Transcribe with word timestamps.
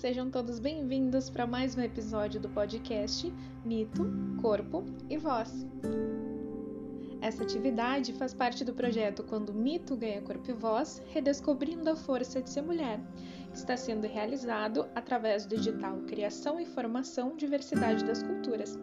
sejam 0.00 0.30
todos 0.30 0.58
bem-vindos 0.58 1.28
para 1.28 1.46
mais 1.46 1.76
um 1.76 1.82
episódio 1.82 2.40
do 2.40 2.48
podcast 2.48 3.30
Mito, 3.62 4.10
Corpo 4.40 4.82
e 5.10 5.18
Voz. 5.18 5.66
Essa 7.20 7.42
atividade 7.42 8.14
faz 8.14 8.32
parte 8.32 8.64
do 8.64 8.72
projeto 8.72 9.22
Quando 9.22 9.52
Mito 9.52 9.94
Ganha 9.94 10.22
Corpo 10.22 10.50
e 10.50 10.54
Voz, 10.54 11.02
redescobrindo 11.08 11.90
a 11.90 11.96
força 11.96 12.40
de 12.40 12.48
ser 12.48 12.62
mulher, 12.62 12.98
que 13.50 13.58
está 13.58 13.76
sendo 13.76 14.06
realizado 14.06 14.88
através 14.94 15.44
do 15.44 15.54
digital 15.54 15.98
Criação 16.06 16.58
e 16.58 16.64
Formação 16.64 17.36
Diversidade 17.36 18.02
das 18.02 18.22
Culturas, 18.22 18.78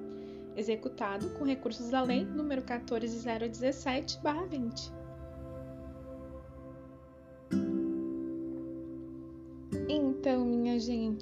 executado 0.55 1.31
com 1.31 1.45
recursos 1.45 1.89
da 1.89 2.03
Lei 2.03 2.27
nº 2.27 2.63
14017-20. 2.63 4.96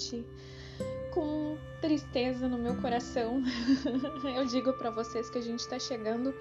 Gente, 0.05 0.25
com 1.11 1.57
tristeza 1.81 2.47
no 2.47 2.57
meu 2.57 2.75
coração, 2.81 3.41
eu 4.35 4.45
digo 4.45 4.73
para 4.73 4.91
vocês 4.91 5.29
que 5.29 5.37
a 5.37 5.41
gente 5.41 5.59
está 5.59 5.79
chegando 5.79 6.33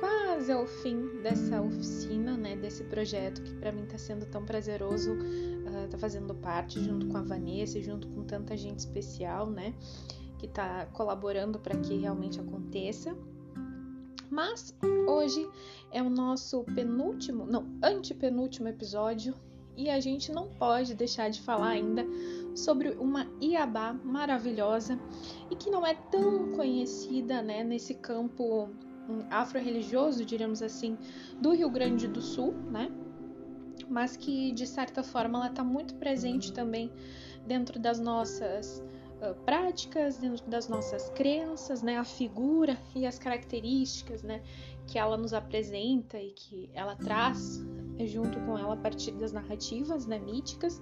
quase 0.00 0.52
ao 0.52 0.66
fim 0.66 1.22
dessa 1.22 1.62
oficina, 1.62 2.36
né, 2.36 2.56
desse 2.56 2.84
projeto 2.84 3.42
que 3.42 3.54
para 3.54 3.72
mim 3.72 3.84
está 3.84 3.96
sendo 3.96 4.26
tão 4.26 4.44
prazeroso, 4.44 5.12
uh, 5.12 5.88
tá 5.88 5.96
fazendo 5.96 6.34
parte 6.34 6.82
junto 6.82 7.06
com 7.06 7.16
a 7.16 7.22
Vanessa, 7.22 7.80
junto 7.80 8.06
com 8.08 8.24
tanta 8.24 8.56
gente 8.56 8.80
especial, 8.80 9.48
né, 9.48 9.74
que 10.38 10.46
está 10.46 10.86
colaborando 10.86 11.58
para 11.58 11.76
que 11.78 11.96
realmente 11.96 12.38
aconteça. 12.38 13.16
Mas 14.28 14.74
hoje 15.08 15.48
é 15.90 16.02
o 16.02 16.10
nosso 16.10 16.64
penúltimo, 16.64 17.46
não, 17.46 17.66
antepenúltimo 17.82 18.68
episódio 18.68 19.34
e 19.76 19.90
a 19.90 20.00
gente 20.00 20.32
não 20.32 20.48
pode 20.48 20.94
deixar 20.94 21.28
de 21.28 21.40
falar 21.42 21.68
ainda 21.68 22.06
sobre 22.54 22.90
uma 22.90 23.26
Iabá 23.40 23.92
maravilhosa 23.92 24.98
e 25.50 25.56
que 25.56 25.70
não 25.70 25.86
é 25.86 25.94
tão 25.94 26.52
conhecida 26.52 27.42
né, 27.42 27.62
nesse 27.62 27.94
campo 27.94 28.70
hum, 29.08 29.24
afro-religioso, 29.30 30.24
diríamos 30.24 30.62
assim, 30.62 30.96
do 31.40 31.52
Rio 31.52 31.68
Grande 31.68 32.08
do 32.08 32.22
Sul, 32.22 32.52
né? 32.70 32.90
Mas 33.88 34.16
que 34.16 34.52
de 34.52 34.66
certa 34.66 35.02
forma 35.02 35.38
ela 35.38 35.48
está 35.48 35.62
muito 35.62 35.94
presente 35.96 36.52
também 36.52 36.90
dentro 37.46 37.78
das 37.78 38.00
nossas 38.00 38.82
uh, 39.20 39.34
práticas, 39.44 40.16
dentro 40.16 40.44
das 40.48 40.66
nossas 40.66 41.10
crenças, 41.10 41.82
né? 41.82 41.98
A 41.98 42.04
figura 42.04 42.78
e 42.94 43.06
as 43.06 43.18
características, 43.18 44.22
né? 44.22 44.42
Que 44.86 44.98
ela 44.98 45.16
nos 45.16 45.34
apresenta 45.34 46.18
e 46.18 46.30
que 46.30 46.70
ela 46.72 46.96
traz 46.96 47.62
junto 48.04 48.38
com 48.40 48.58
ela 48.58 48.74
a 48.74 48.76
partir 48.76 49.12
das 49.12 49.32
narrativas 49.32 50.06
né, 50.06 50.18
míticas, 50.18 50.80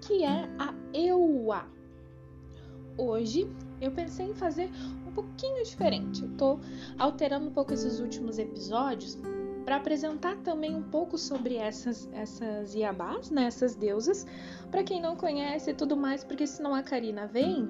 que 0.00 0.24
é 0.24 0.48
a 0.58 0.74
Eua. 0.94 1.64
Hoje 2.96 3.50
eu 3.80 3.90
pensei 3.90 4.26
em 4.26 4.34
fazer 4.34 4.70
um 5.06 5.12
pouquinho 5.12 5.62
diferente. 5.64 6.22
Eu 6.22 6.30
tô 6.36 6.58
alterando 6.98 7.48
um 7.48 7.52
pouco 7.52 7.72
esses 7.72 8.00
últimos 8.00 8.38
episódios 8.38 9.18
para 9.64 9.76
apresentar 9.76 10.36
também 10.38 10.74
um 10.74 10.82
pouco 10.82 11.16
sobre 11.16 11.56
essas 11.56 12.08
essas 12.12 12.74
Iabás, 12.74 13.30
né, 13.30 13.44
essas 13.44 13.74
deusas, 13.74 14.26
para 14.70 14.82
quem 14.82 15.00
não 15.00 15.16
conhece 15.16 15.70
e 15.70 15.74
tudo 15.74 15.96
mais, 15.96 16.24
porque 16.24 16.46
senão 16.46 16.74
a 16.74 16.82
Karina 16.82 17.26
vem 17.26 17.68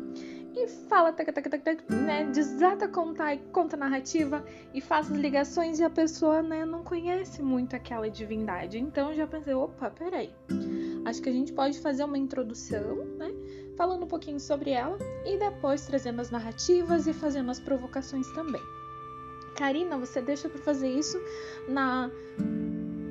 e 0.54 0.68
fala, 0.88 1.12
tac, 1.12 1.32
tac, 1.32 1.48
tac, 1.48 1.62
tac, 1.62 1.92
né, 1.92 2.24
desata 2.32 2.86
contar, 2.88 3.36
conta 3.52 3.76
narrativa 3.76 4.44
e 4.74 4.80
faz 4.80 5.10
as 5.10 5.16
ligações 5.16 5.78
e 5.78 5.84
a 5.84 5.90
pessoa, 5.90 6.42
né, 6.42 6.64
não 6.64 6.82
conhece 6.82 7.42
muito 7.42 7.74
aquela 7.74 8.08
divindade. 8.10 8.78
Então 8.78 9.14
já 9.14 9.26
pensei, 9.26 9.54
opa, 9.54 9.90
peraí, 9.90 10.30
acho 11.04 11.22
que 11.22 11.28
a 11.28 11.32
gente 11.32 11.52
pode 11.52 11.80
fazer 11.80 12.04
uma 12.04 12.18
introdução, 12.18 13.04
né, 13.18 13.32
falando 13.76 14.04
um 14.04 14.08
pouquinho 14.08 14.38
sobre 14.38 14.70
ela 14.70 14.98
e 15.24 15.38
depois 15.38 15.86
trazendo 15.86 16.20
as 16.20 16.30
narrativas 16.30 17.06
e 17.06 17.12
fazendo 17.12 17.50
as 17.50 17.58
provocações 17.58 18.30
também. 18.32 18.62
Karina, 19.56 19.98
você 19.98 20.20
deixa 20.20 20.48
para 20.48 20.60
fazer 20.60 20.88
isso 20.88 21.20
na 21.68 22.10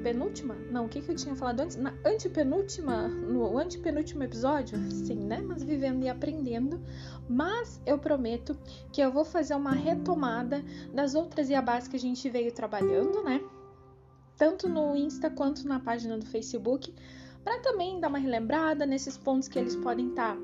penúltima? 0.01 0.55
Não, 0.69 0.85
o 0.85 0.89
que, 0.89 1.01
que 1.01 1.11
eu 1.11 1.15
tinha 1.15 1.35
falado 1.35 1.61
antes? 1.61 1.77
Na 1.77 1.93
antepenúltima, 2.05 3.07
no 3.07 3.57
antepenúltimo 3.57 4.23
episódio? 4.23 4.77
Sim, 4.91 5.25
né? 5.25 5.41
Mas 5.41 5.63
vivendo 5.63 6.03
e 6.03 6.09
aprendendo. 6.09 6.81
Mas 7.29 7.81
eu 7.85 7.97
prometo 7.97 8.57
que 8.91 9.01
eu 9.01 9.11
vou 9.11 9.23
fazer 9.23 9.55
uma 9.55 9.71
retomada 9.71 10.63
das 10.93 11.15
outras 11.15 11.49
iabás 11.49 11.87
que 11.87 11.95
a 11.95 11.99
gente 11.99 12.29
veio 12.29 12.51
trabalhando, 12.51 13.23
né? 13.23 13.41
Tanto 14.37 14.67
no 14.67 14.95
Insta 14.95 15.29
quanto 15.29 15.67
na 15.67 15.79
página 15.79 16.17
do 16.17 16.25
Facebook, 16.25 16.93
para 17.43 17.59
também 17.59 17.99
dar 17.99 18.07
uma 18.07 18.17
relembrada 18.17 18.85
nesses 18.85 19.17
pontos 19.17 19.47
que 19.47 19.57
eles 19.57 19.75
podem 19.75 20.09
estar 20.09 20.35
tá 20.35 20.41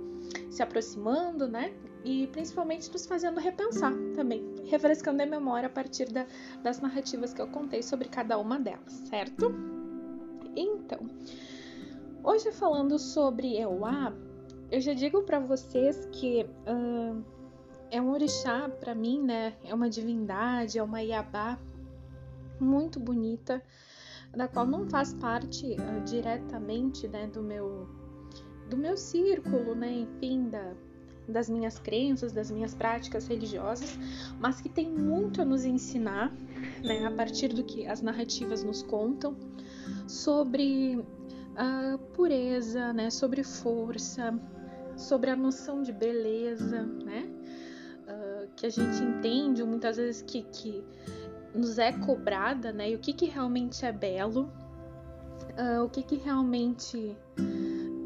se 0.50 0.62
aproximando, 0.62 1.48
né? 1.48 1.74
E 2.04 2.28
principalmente 2.28 2.92
nos 2.92 3.06
fazendo 3.06 3.40
repensar 3.40 3.94
também, 4.16 4.44
refrescando 4.66 5.22
a 5.24 5.26
memória 5.26 5.68
a 5.68 5.70
partir 5.70 6.12
da, 6.12 6.26
das 6.64 6.80
narrativas 6.80 7.34
que 7.34 7.42
eu 7.42 7.48
contei 7.48 7.84
sobre 7.84 8.08
cada 8.08 8.38
uma 8.38 8.60
delas, 8.60 8.94
certo? 9.10 9.54
Então, 10.56 11.00
hoje 12.24 12.52
falando 12.52 12.98
sobre 12.98 13.58
Euá, 13.58 14.14
eu 14.72 14.82
já 14.82 14.94
digo 14.94 15.24
para 15.24 15.40
vocês 15.40 16.08
que 16.12 16.44
uh, 16.44 17.24
é 17.90 18.02
um 18.02 18.12
orixá 18.12 18.70
para 18.70 18.94
mim, 18.94 19.22
né? 19.22 19.54
É 19.64 19.74
uma 19.74 19.90
divindade, 19.90 20.78
é 20.78 20.84
uma 20.84 21.02
Iabá 21.02 21.58
muito 22.60 23.00
bonita, 23.00 23.62
da 24.36 24.48
qual 24.48 24.66
não 24.66 24.88
faz 24.90 25.14
parte 25.14 25.66
uh, 25.74 26.04
diretamente, 26.04 27.08
né, 27.08 27.28
do 27.28 27.42
meu 27.42 27.88
do 28.70 28.76
meu 28.76 28.98
círculo, 28.98 29.74
né, 29.74 29.90
enfim, 30.00 30.50
da, 30.50 30.74
das 31.28 31.50
minhas 31.50 31.78
crenças, 31.78 32.32
das 32.32 32.50
minhas 32.50 32.74
práticas 32.74 33.28
religiosas, 33.28 33.98
mas 34.40 34.62
que 34.62 34.70
tem 34.70 34.90
muito 34.90 35.42
a 35.42 35.46
nos 35.46 35.66
ensinar, 35.66 36.34
né, 36.84 37.06
a 37.06 37.12
partir 37.12 37.50
do 37.50 37.64
que 37.64 37.86
as 37.86 38.02
narrativas 38.02 38.64
nos 38.64 38.82
contam, 38.82 39.36
sobre 40.08 41.04
a 41.56 41.98
pureza, 42.14 42.94
né, 42.94 43.10
sobre 43.10 43.44
força, 43.44 44.40
sobre 44.96 45.30
a 45.30 45.36
noção 45.36 45.82
de 45.82 45.92
beleza, 45.92 46.84
né, 46.84 47.30
uh, 48.08 48.50
que 48.56 48.66
a 48.66 48.70
gente 48.70 49.04
entende 49.04 49.64
muitas 49.64 49.98
vezes 49.98 50.22
que, 50.22 50.44
que 50.44 50.84
nos 51.54 51.78
é 51.78 51.92
cobrada, 51.92 52.72
né, 52.72 52.92
e 52.92 52.96
o 52.96 53.00
que, 53.00 53.14
que 53.14 53.26
realmente 53.26 53.86
é 53.86 53.92
belo, 53.92 54.50
uh, 55.58 55.84
o 55.84 55.90
que, 55.90 56.04
que 56.04 56.16
realmente 56.16 57.16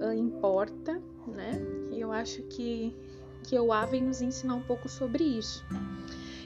uh, 0.02 0.14
importa, 0.14 1.02
né? 1.28 1.62
Eu 1.92 2.12
acho 2.12 2.42
que, 2.44 2.96
que 3.44 3.58
o 3.60 3.72
A 3.72 3.86
vem 3.86 4.04
nos 4.04 4.22
ensinar 4.22 4.56
um 4.56 4.62
pouco 4.62 4.88
sobre 4.88 5.24
isso. 5.24 5.66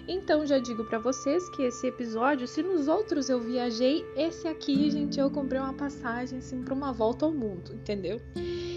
Então 0.08 0.46
já 0.46 0.60
digo 0.60 0.86
para 0.86 1.00
vocês 1.00 1.50
que 1.50 1.64
esse 1.64 1.88
episódio, 1.88 2.48
se 2.48 2.62
nos 2.62 2.88
outros 2.88 3.28
eu 3.28 3.40
viajei, 3.40 4.06
esse 4.16 4.48
aqui, 4.48 4.92
gente, 4.92 5.20
eu 5.20 5.32
comprei 5.32 5.60
uma 5.60 5.74
passagem 5.74 6.38
assim 6.38 6.62
para 6.62 6.74
uma 6.76 6.94
volta 6.94 7.26
ao 7.26 7.32
mundo, 7.32 7.74
entendeu? 7.74 8.22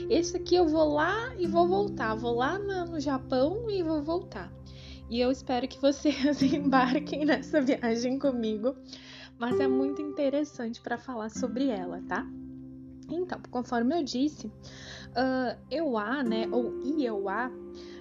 Esse 0.08 0.38
aqui 0.38 0.54
eu 0.54 0.66
vou 0.66 0.94
lá 0.94 1.34
e 1.38 1.46
vou 1.46 1.68
voltar, 1.68 2.14
vou 2.14 2.34
lá 2.34 2.58
no 2.58 2.98
Japão 2.98 3.70
e 3.70 3.82
vou 3.82 4.02
voltar. 4.02 4.50
E 5.10 5.20
eu 5.20 5.30
espero 5.30 5.68
que 5.68 5.80
vocês 5.80 6.40
embarquem 6.42 7.26
nessa 7.26 7.60
viagem 7.60 8.18
comigo, 8.18 8.74
mas 9.38 9.60
é 9.60 9.68
muito 9.68 10.00
interessante 10.00 10.80
para 10.80 10.96
falar 10.96 11.28
sobre 11.28 11.68
ela, 11.68 12.02
tá? 12.08 12.26
Então, 13.10 13.40
conforme 13.50 13.98
eu 13.98 14.02
disse, 14.02 14.46
uh, 14.46 15.58
Euá, 15.70 16.22
né, 16.22 16.46
ou 16.50 16.78
Ieuá, 16.82 17.50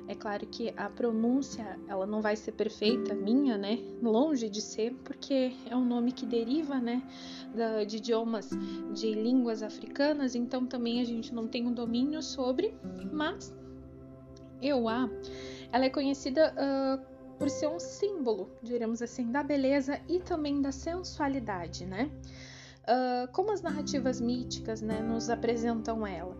é 0.07 0.15
claro 0.15 0.45
que 0.47 0.73
a 0.77 0.89
pronúncia 0.89 1.79
ela 1.87 2.05
não 2.05 2.21
vai 2.21 2.35
ser 2.35 2.53
perfeita, 2.53 3.13
minha, 3.13 3.57
né, 3.57 3.79
longe 4.01 4.49
de 4.49 4.61
ser, 4.61 4.93
porque 5.03 5.53
é 5.69 5.75
um 5.75 5.85
nome 5.85 6.11
que 6.11 6.25
deriva, 6.25 6.79
né, 6.79 7.03
de 7.87 7.97
idiomas 7.97 8.49
de 8.93 9.13
línguas 9.13 9.61
africanas, 9.61 10.35
então 10.35 10.65
também 10.65 11.01
a 11.01 11.03
gente 11.03 11.33
não 11.33 11.47
tem 11.47 11.67
um 11.67 11.73
domínio 11.73 12.21
sobre, 12.21 12.73
mas 13.11 13.53
Euá, 14.61 15.09
ela 15.71 15.85
é 15.85 15.89
conhecida 15.89 16.53
uh, 16.53 17.37
por 17.37 17.49
ser 17.49 17.67
um 17.67 17.79
símbolo, 17.79 18.49
diríamos 18.63 19.01
assim, 19.01 19.31
da 19.31 19.43
beleza 19.43 20.01
e 20.09 20.19
também 20.19 20.61
da 20.61 20.71
sensualidade, 20.71 21.85
né? 21.85 22.09
uh, 22.87 23.31
como 23.31 23.51
as 23.51 23.61
narrativas 23.61 24.21
míticas 24.21 24.81
né, 24.81 25.01
nos 25.01 25.29
apresentam 25.29 26.07
ela. 26.07 26.35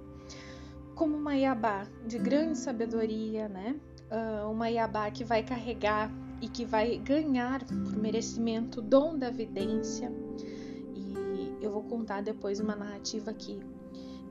Como 0.98 1.16
uma 1.16 1.36
Iabá 1.36 1.86
de 2.08 2.18
grande 2.18 2.58
sabedoria, 2.58 3.48
né? 3.48 3.80
Uh, 4.10 4.50
uma 4.52 4.68
Iabá 4.68 5.12
que 5.12 5.24
vai 5.24 5.44
carregar 5.44 6.12
e 6.42 6.50
que 6.50 6.66
vai 6.66 6.98
ganhar 6.98 7.64
por 7.64 7.96
merecimento 7.96 8.80
o 8.80 8.82
dom 8.82 9.16
da 9.16 9.30
vidência. 9.30 10.12
E 10.96 11.56
eu 11.62 11.72
vou 11.72 11.84
contar 11.84 12.22
depois 12.22 12.60
uma 12.60 12.76
narrativa 12.76 13.32
que, 13.32 13.62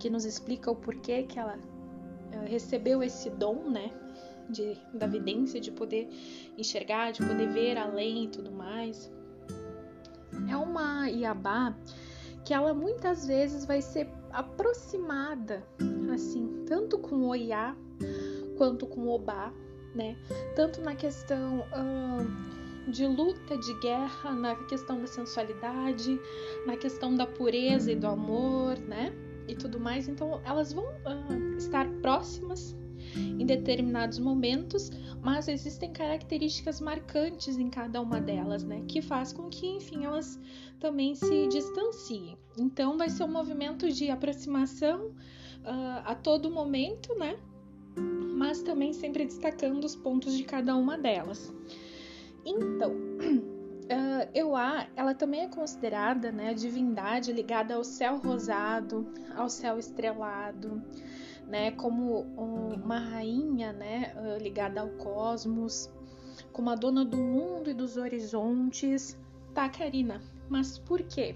que 0.00 0.10
nos 0.10 0.24
explica 0.24 0.68
o 0.68 0.74
porquê 0.74 1.22
que 1.22 1.38
ela 1.38 1.56
uh, 1.56 2.48
recebeu 2.48 3.00
esse 3.00 3.30
dom, 3.30 3.70
né? 3.70 3.92
De, 4.50 4.76
da 4.92 5.06
vidência, 5.06 5.60
de 5.60 5.70
poder 5.70 6.08
enxergar, 6.58 7.12
de 7.12 7.24
poder 7.24 7.48
ver 7.48 7.78
além 7.78 8.24
e 8.24 8.28
tudo 8.28 8.50
mais. 8.50 9.08
É 10.50 10.56
uma 10.56 11.08
Iabá 11.08 11.76
que 12.44 12.52
ela 12.52 12.74
muitas 12.74 13.24
vezes 13.24 13.64
vai 13.64 13.80
ser 13.80 14.08
aproximada, 14.32 15.64
assim, 16.16 16.64
tanto 16.66 16.98
com 16.98 17.16
o 17.16 17.28
Oiá 17.28 17.76
quanto 18.56 18.86
com 18.86 19.08
Obá, 19.08 19.52
né? 19.94 20.16
Tanto 20.54 20.80
na 20.80 20.94
questão 20.94 21.60
uh, 21.60 22.90
de 22.90 23.06
luta, 23.06 23.56
de 23.56 23.74
guerra, 23.80 24.32
na 24.32 24.54
questão 24.66 25.00
da 25.00 25.06
sensualidade, 25.06 26.20
na 26.66 26.76
questão 26.76 27.14
da 27.14 27.26
pureza 27.26 27.92
e 27.92 27.96
do 27.96 28.06
amor, 28.06 28.78
né? 28.80 29.12
E 29.46 29.54
tudo 29.54 29.78
mais. 29.78 30.08
Então, 30.08 30.40
elas 30.44 30.72
vão 30.72 30.84
uh, 30.84 31.56
estar 31.56 31.88
próximas 32.00 32.76
em 33.14 33.46
determinados 33.46 34.18
momentos, 34.18 34.90
mas 35.22 35.48
existem 35.48 35.92
características 35.92 36.80
marcantes 36.80 37.56
em 37.56 37.70
cada 37.70 38.00
uma 38.00 38.20
delas, 38.20 38.64
né? 38.64 38.82
Que 38.88 39.00
faz 39.00 39.32
com 39.32 39.48
que, 39.48 39.66
enfim, 39.66 40.04
elas 40.04 40.38
também 40.80 41.14
se 41.14 41.46
distanciem. 41.46 42.36
Então, 42.58 42.98
vai 42.98 43.08
ser 43.08 43.24
um 43.24 43.32
movimento 43.32 43.90
de 43.90 44.10
aproximação 44.10 45.12
uh, 45.66 46.02
a 46.04 46.14
todo 46.14 46.50
momento, 46.50 47.14
né? 47.18 47.36
Mas 48.36 48.62
também 48.62 48.92
sempre 48.92 49.24
destacando 49.24 49.84
os 49.84 49.96
pontos 49.96 50.36
de 50.36 50.44
cada 50.44 50.76
uma 50.76 50.96
delas. 50.96 51.52
Então, 52.44 52.92
uh, 53.90 54.30
Euá, 54.32 54.86
ela 54.94 55.14
também 55.14 55.42
é 55.42 55.48
considerada 55.48 56.30
né, 56.30 56.50
a 56.50 56.54
divindade 56.54 57.32
ligada 57.32 57.74
ao 57.74 57.82
céu 57.82 58.18
rosado, 58.18 59.06
ao 59.34 59.48
céu 59.48 59.78
estrelado, 59.78 60.82
né, 61.46 61.72
como 61.72 62.20
uma 62.20 62.98
rainha 62.98 63.72
né, 63.72 64.14
uh, 64.16 64.42
ligada 64.42 64.80
ao 64.80 64.88
cosmos, 64.90 65.90
como 66.52 66.70
a 66.70 66.74
dona 66.74 67.04
do 67.04 67.16
mundo 67.16 67.70
e 67.70 67.74
dos 67.74 67.96
horizontes. 67.96 69.18
Tá, 69.54 69.68
Karina, 69.68 70.20
mas 70.48 70.78
por 70.78 71.02
quê? 71.02 71.34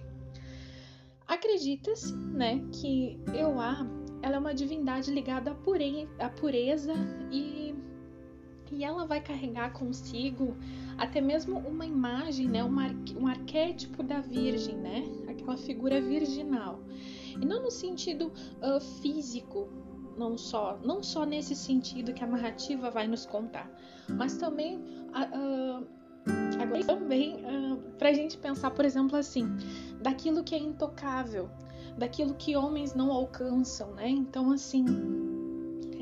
Acredita-se 1.26 2.14
né, 2.14 2.60
que 2.72 3.18
Euá 3.32 3.86
ela 4.22 4.36
é 4.36 4.38
uma 4.38 4.54
divindade 4.54 5.10
ligada 5.10 5.50
à, 5.50 5.54
pure 5.54 6.08
à 6.18 6.28
pureza 6.28 6.94
e, 7.30 7.74
e 8.70 8.84
ela 8.84 9.06
vai 9.06 9.20
carregar 9.20 9.72
consigo 9.72 10.56
até 10.98 11.20
mesmo 11.20 11.58
uma 11.58 11.86
imagem, 11.86 12.48
né, 12.48 12.62
um, 12.62 12.78
ar, 12.78 12.94
um 13.18 13.26
arquétipo 13.26 14.02
da 14.02 14.20
Virgem, 14.20 14.76
né, 14.76 15.04
aquela 15.28 15.56
figura 15.56 16.00
virginal. 16.00 16.80
E 17.40 17.44
não 17.44 17.62
no 17.62 17.70
sentido 17.70 18.32
uh, 18.62 18.80
físico, 19.00 19.68
não 20.16 20.36
só, 20.36 20.78
não 20.84 21.02
só 21.02 21.24
nesse 21.24 21.54
sentido 21.54 22.12
que 22.12 22.22
a 22.22 22.26
narrativa 22.26 22.90
vai 22.90 23.06
nos 23.06 23.24
contar, 23.24 23.70
mas 24.10 24.36
também 24.36 24.78
uh, 24.78 25.86
agora 26.60 26.84
também 26.84 27.36
uh, 27.36 27.78
para 27.98 28.10
a 28.10 28.12
gente 28.12 28.36
pensar, 28.36 28.70
por 28.72 28.84
exemplo, 28.84 29.16
assim, 29.16 29.46
daquilo 30.00 30.42
que 30.42 30.54
é 30.54 30.58
intocável, 30.58 31.50
daquilo 31.96 32.34
que 32.34 32.56
homens 32.56 32.94
não 32.94 33.10
alcançam, 33.10 33.94
né? 33.94 34.08
Então, 34.08 34.50
assim, 34.50 34.84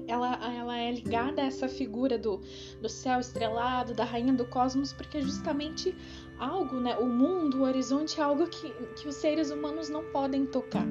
ela, 0.06 0.38
ela 0.54 0.78
é 0.78 0.90
ligada 0.90 1.42
a 1.42 1.44
essa 1.44 1.68
figura 1.68 2.18
do, 2.18 2.40
do 2.80 2.88
céu 2.88 3.20
estrelado, 3.20 3.94
da 3.94 4.04
rainha 4.04 4.32
do 4.32 4.46
cosmos, 4.46 4.92
porque 4.92 5.20
justamente 5.20 5.94
algo, 6.38 6.80
né? 6.80 6.96
O 6.96 7.06
mundo, 7.06 7.58
o 7.58 7.62
horizonte 7.62 8.20
é 8.20 8.22
algo 8.22 8.48
que, 8.48 8.70
que 8.96 9.08
os 9.08 9.16
seres 9.16 9.50
humanos 9.50 9.90
não 9.90 10.04
podem 10.04 10.46
tocar, 10.46 10.86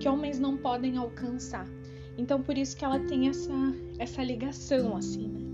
que 0.00 0.08
homens 0.08 0.38
não 0.38 0.56
podem 0.56 0.96
alcançar. 0.96 1.68
Então, 2.18 2.42
por 2.42 2.56
isso 2.56 2.76
que 2.76 2.84
ela 2.84 2.98
tem 2.98 3.28
essa, 3.28 3.52
essa 3.98 4.22
ligação, 4.22 4.96
assim, 4.96 5.28
né? 5.28 5.46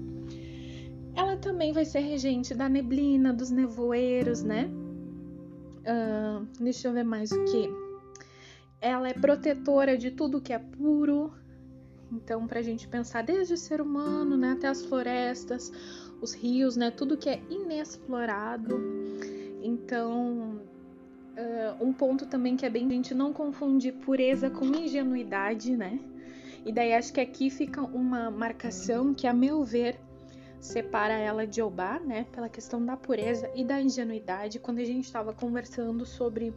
Ela 1.14 1.36
também 1.36 1.72
vai 1.72 1.84
ser 1.84 2.00
regente 2.00 2.54
da 2.54 2.68
neblina, 2.68 3.32
dos 3.34 3.50
nevoeiros, 3.50 4.42
né? 4.42 4.70
Uh, 5.82 6.46
deixa 6.60 6.88
eu 6.88 6.92
ver 6.92 7.04
mais 7.04 7.32
o 7.32 7.44
que 7.44 7.68
ela 8.80 9.08
é 9.08 9.12
protetora 9.12 9.96
de 9.96 10.10
tudo 10.10 10.40
que 10.40 10.52
é 10.52 10.58
puro. 10.58 11.32
Então, 12.10 12.46
para 12.46 12.60
a 12.60 12.62
gente 12.62 12.86
pensar 12.88 13.22
desde 13.22 13.54
o 13.54 13.56
ser 13.56 13.80
humano, 13.80 14.36
né, 14.36 14.52
até 14.52 14.68
as 14.68 14.84
florestas, 14.84 15.72
os 16.20 16.34
rios, 16.34 16.76
né, 16.76 16.90
tudo 16.90 17.16
que 17.16 17.28
é 17.28 17.40
inexplorado. 17.48 18.78
Então, 19.62 20.60
uh, 21.36 21.84
um 21.84 21.92
ponto 21.92 22.26
também 22.26 22.56
que 22.56 22.66
é 22.66 22.70
bem 22.70 22.86
a 22.86 22.90
gente 22.90 23.14
não 23.14 23.32
confundir 23.32 23.94
pureza 23.94 24.50
com 24.50 24.66
ingenuidade, 24.66 25.76
né? 25.76 25.98
E 26.64 26.72
daí 26.72 26.92
acho 26.92 27.12
que 27.12 27.20
aqui 27.20 27.50
fica 27.50 27.82
uma 27.82 28.30
marcação 28.30 29.12
que, 29.14 29.26
a 29.26 29.32
meu 29.32 29.64
ver, 29.64 29.98
separa 30.62 31.14
ela 31.14 31.44
de 31.44 31.60
Obá, 31.60 31.98
né? 31.98 32.24
Pela 32.32 32.48
questão 32.48 32.84
da 32.84 32.96
pureza 32.96 33.50
e 33.54 33.64
da 33.64 33.82
ingenuidade. 33.82 34.60
Quando 34.60 34.78
a 34.78 34.84
gente 34.84 35.04
estava 35.04 35.32
conversando 35.32 36.06
sobre 36.06 36.54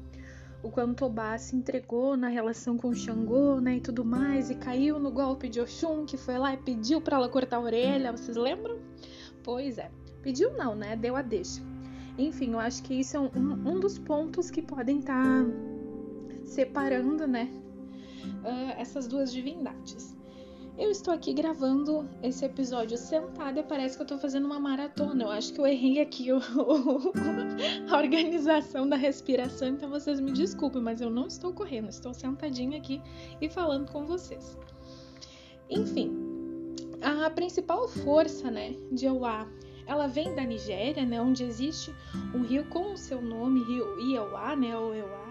o 0.61 0.69
quanto 0.69 1.05
Obá 1.05 1.35
se 1.39 1.55
entregou 1.55 2.15
na 2.15 2.27
relação 2.27 2.77
com 2.77 2.93
Xangô, 2.93 3.59
né, 3.59 3.77
e 3.77 3.81
tudo 3.81 4.05
mais, 4.05 4.49
e 4.49 4.55
caiu 4.55 4.99
no 4.99 5.11
golpe 5.11 5.49
de 5.49 5.59
Oxum, 5.59 6.05
que 6.05 6.17
foi 6.17 6.37
lá 6.37 6.53
e 6.53 6.57
pediu 6.57 7.01
para 7.01 7.17
ela 7.17 7.29
cortar 7.29 7.57
a 7.57 7.61
orelha, 7.61 8.11
vocês 8.11 8.35
lembram? 8.35 8.79
Pois 9.43 9.77
é, 9.77 9.91
pediu 10.23 10.53
não, 10.53 10.75
né, 10.75 10.95
deu 10.95 11.15
a 11.15 11.21
deixa. 11.21 11.61
Enfim, 12.17 12.53
eu 12.53 12.59
acho 12.59 12.81
que 12.81 12.95
isso 12.95 13.15
é 13.15 13.19
um, 13.19 13.29
um 13.37 13.79
dos 13.79 13.99
pontos 13.99 14.49
que 14.49 14.61
podem 14.61 14.99
estar 14.99 15.23
tá 15.23 15.51
separando, 16.45 17.27
né, 17.27 17.47
uh, 18.43 18.79
essas 18.79 19.07
duas 19.07 19.31
divindades. 19.31 20.14
Eu 20.77 20.91
estou 20.91 21.13
aqui 21.13 21.31
gravando 21.31 22.05
esse 22.21 22.43
episódio 22.43 22.97
sentada 22.97 23.61
e 23.61 23.63
parece 23.63 23.95
que 23.95 24.01
eu 24.01 24.05
estou 24.05 24.17
fazendo 24.17 24.45
uma 24.45 24.59
maratona. 24.59 25.23
Eu 25.23 25.31
acho 25.31 25.53
que 25.53 25.61
eu 25.61 25.65
errei 25.65 26.01
aqui 26.01 26.33
o, 26.33 26.39
a 27.89 27.97
organização 27.97 28.87
da 28.87 28.97
respiração, 28.97 29.69
então 29.69 29.89
vocês 29.89 30.19
me 30.19 30.33
desculpem, 30.33 30.81
mas 30.81 30.99
eu 30.99 31.09
não 31.09 31.27
estou 31.27 31.53
correndo, 31.53 31.87
estou 31.87 32.13
sentadinha 32.13 32.77
aqui 32.77 33.01
e 33.39 33.49
falando 33.49 33.89
com 33.89 34.05
vocês. 34.05 34.57
Enfim, 35.69 36.11
a 37.01 37.29
principal 37.29 37.87
força, 37.87 38.51
né, 38.51 38.75
de 38.91 39.07
Oá, 39.07 39.47
ela 39.87 40.07
vem 40.07 40.35
da 40.35 40.43
Nigéria, 40.43 41.05
né, 41.05 41.21
onde 41.21 41.43
existe 41.43 41.95
um 42.33 42.41
rio 42.41 42.65
com 42.65 42.91
o 42.91 42.97
seu 42.97 43.21
nome, 43.21 43.63
Rio 43.63 43.97
Ioá, 44.11 44.57
né, 44.57 44.77
ou 44.77 44.93
Euá 44.93 45.24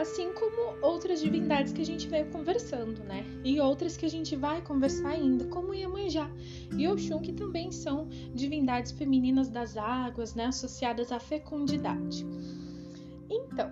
assim 0.00 0.32
como 0.32 0.76
outras 0.80 1.20
divindades 1.20 1.72
que 1.72 1.82
a 1.82 1.84
gente 1.84 2.08
veio 2.08 2.30
conversando, 2.30 3.04
né? 3.04 3.24
E 3.44 3.60
outras 3.60 3.96
que 3.96 4.06
a 4.06 4.10
gente 4.10 4.34
vai 4.34 4.62
conversar 4.62 5.10
ainda, 5.10 5.44
como 5.46 5.74
Iemanjá 5.74 6.30
e 6.76 6.88
Oxum, 6.88 7.20
que 7.20 7.32
também 7.32 7.70
são 7.70 8.08
divindades 8.34 8.92
femininas 8.92 9.48
das 9.48 9.76
águas, 9.76 10.34
né? 10.34 10.46
Associadas 10.46 11.12
à 11.12 11.20
fecundidade. 11.20 12.26
Então, 13.28 13.70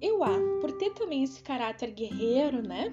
Euá, 0.00 0.38
por 0.60 0.72
ter 0.72 0.90
também 0.90 1.24
esse 1.24 1.42
caráter 1.42 1.90
guerreiro, 1.92 2.60
né? 2.62 2.92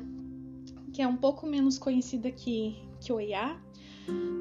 Que 0.94 1.02
é 1.02 1.08
um 1.08 1.18
pouco 1.18 1.46
menos 1.46 1.78
conhecida 1.78 2.32
que, 2.32 2.78
que 3.02 3.12
Oiá, 3.12 3.62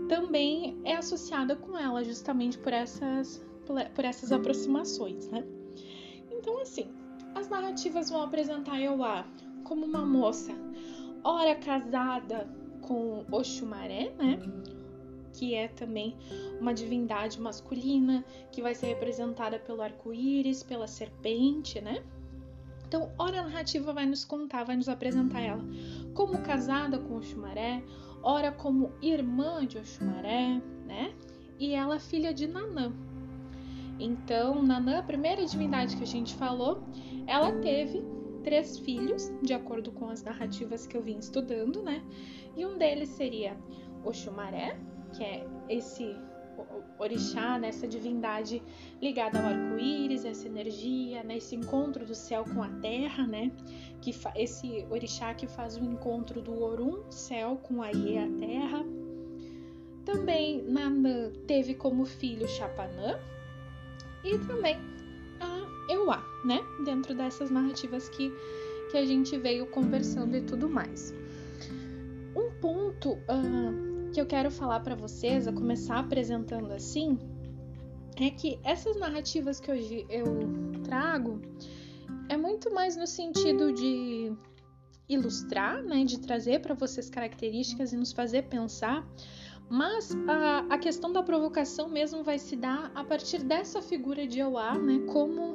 também 0.08 0.80
é 0.84 0.94
associada 0.94 1.56
com 1.56 1.76
ela, 1.76 2.04
justamente 2.04 2.56
por 2.58 2.72
essas, 2.72 3.44
por 3.94 4.04
essas 4.04 4.30
aproximações, 4.30 5.28
né? 5.28 5.44
Então, 6.30 6.60
assim, 6.60 6.99
as 7.40 7.48
narrativas 7.48 8.10
vão 8.10 8.22
apresentar 8.22 8.78
Euá 8.80 9.24
como 9.64 9.86
uma 9.86 10.04
moça, 10.04 10.52
ora 11.24 11.54
casada 11.54 12.46
com 12.82 13.24
Oxumaré, 13.30 14.12
né? 14.18 14.38
Que 15.32 15.54
é 15.54 15.68
também 15.68 16.16
uma 16.60 16.74
divindade 16.74 17.40
masculina 17.40 18.22
que 18.52 18.60
vai 18.60 18.74
ser 18.74 18.88
representada 18.88 19.58
pelo 19.58 19.80
arco-íris, 19.80 20.62
pela 20.62 20.86
serpente, 20.86 21.80
né? 21.80 22.04
Então, 22.86 23.10
ora 23.16 23.40
a 23.40 23.44
narrativa 23.44 23.92
vai 23.92 24.04
nos 24.04 24.24
contar, 24.24 24.64
vai 24.64 24.76
nos 24.76 24.88
apresentar 24.88 25.40
ela 25.40 25.64
como 26.12 26.42
casada 26.42 26.98
com 26.98 27.16
Oxumaré, 27.16 27.82
ora 28.22 28.52
como 28.52 28.92
irmã 29.00 29.64
de 29.66 29.78
Oxumaré, 29.78 30.60
né? 30.86 31.14
E 31.58 31.72
ela 31.72 31.98
filha 31.98 32.34
de 32.34 32.46
Nanã, 32.46 32.92
então, 34.00 34.62
Nanã, 34.62 35.00
a 35.00 35.02
primeira 35.02 35.44
divindade 35.44 35.94
que 35.94 36.02
a 36.02 36.06
gente 36.06 36.34
falou, 36.34 36.82
ela 37.30 37.52
teve 37.60 38.02
três 38.42 38.78
filhos, 38.78 39.30
de 39.40 39.54
acordo 39.54 39.92
com 39.92 40.08
as 40.08 40.22
narrativas 40.22 40.84
que 40.84 40.96
eu 40.96 41.02
vim 41.02 41.18
estudando, 41.18 41.80
né? 41.80 42.02
E 42.56 42.66
um 42.66 42.76
deles 42.76 43.08
seria 43.10 43.56
Oxumaré, 44.04 44.76
que 45.12 45.22
é 45.22 45.46
esse 45.68 46.16
orixá, 46.98 47.58
né? 47.58 47.68
essa 47.68 47.86
divindade 47.86 48.60
ligada 49.00 49.38
ao 49.38 49.46
arco-íris, 49.46 50.24
essa 50.24 50.46
energia, 50.46 51.22
né? 51.22 51.36
esse 51.36 51.54
encontro 51.54 52.04
do 52.04 52.14
céu 52.14 52.44
com 52.44 52.62
a 52.62 52.68
terra, 52.80 53.26
né? 53.26 53.52
Que 54.00 54.12
esse 54.34 54.84
orixá 54.90 55.32
que 55.32 55.46
faz 55.46 55.76
o 55.76 55.84
encontro 55.84 56.42
do 56.42 56.60
Orum, 56.60 57.10
céu, 57.10 57.58
com 57.62 57.80
a 57.80 57.92
Ie, 57.92 58.18
a 58.18 58.28
terra. 58.38 58.84
Também 60.04 60.62
Nanã 60.62 61.30
teve 61.46 61.74
como 61.74 62.04
filho 62.04 62.48
Chapanã, 62.48 63.20
e 64.24 64.36
também 64.40 64.76
a 65.38 65.79
Euá, 65.90 66.22
né? 66.44 66.60
Dentro 66.84 67.14
dessas 67.14 67.50
narrativas 67.50 68.08
que, 68.08 68.32
que 68.90 68.96
a 68.96 69.04
gente 69.04 69.36
veio 69.36 69.66
conversando 69.66 70.36
e 70.36 70.42
tudo 70.42 70.68
mais. 70.68 71.12
Um 72.36 72.52
ponto 72.60 73.14
uh, 73.14 74.10
que 74.12 74.20
eu 74.20 74.26
quero 74.26 74.52
falar 74.52 74.80
para 74.80 74.94
vocês, 74.94 75.48
a 75.48 75.52
começar 75.52 75.98
apresentando 75.98 76.72
assim, 76.72 77.18
é 78.16 78.30
que 78.30 78.60
essas 78.62 78.96
narrativas 78.96 79.58
que 79.58 79.70
hoje 79.72 80.06
eu 80.08 80.24
trago 80.84 81.40
é 82.28 82.36
muito 82.36 82.72
mais 82.72 82.96
no 82.96 83.06
sentido 83.06 83.72
de 83.72 84.32
ilustrar, 85.08 85.82
né, 85.82 86.04
de 86.04 86.20
trazer 86.20 86.60
para 86.60 86.74
vocês 86.74 87.10
características 87.10 87.92
e 87.92 87.96
nos 87.96 88.12
fazer 88.12 88.42
pensar, 88.42 89.04
mas 89.70 90.10
a, 90.26 90.74
a, 90.74 90.76
questão 90.76 91.12
da 91.12 91.22
provocação 91.22 91.88
mesmo 91.88 92.24
vai 92.24 92.40
se 92.40 92.56
dar 92.56 92.90
a 92.92 93.04
partir 93.04 93.44
dessa 93.44 93.80
figura 93.80 94.26
de 94.26 94.40
Euá, 94.40 94.76
né, 94.76 94.98
como 95.06 95.54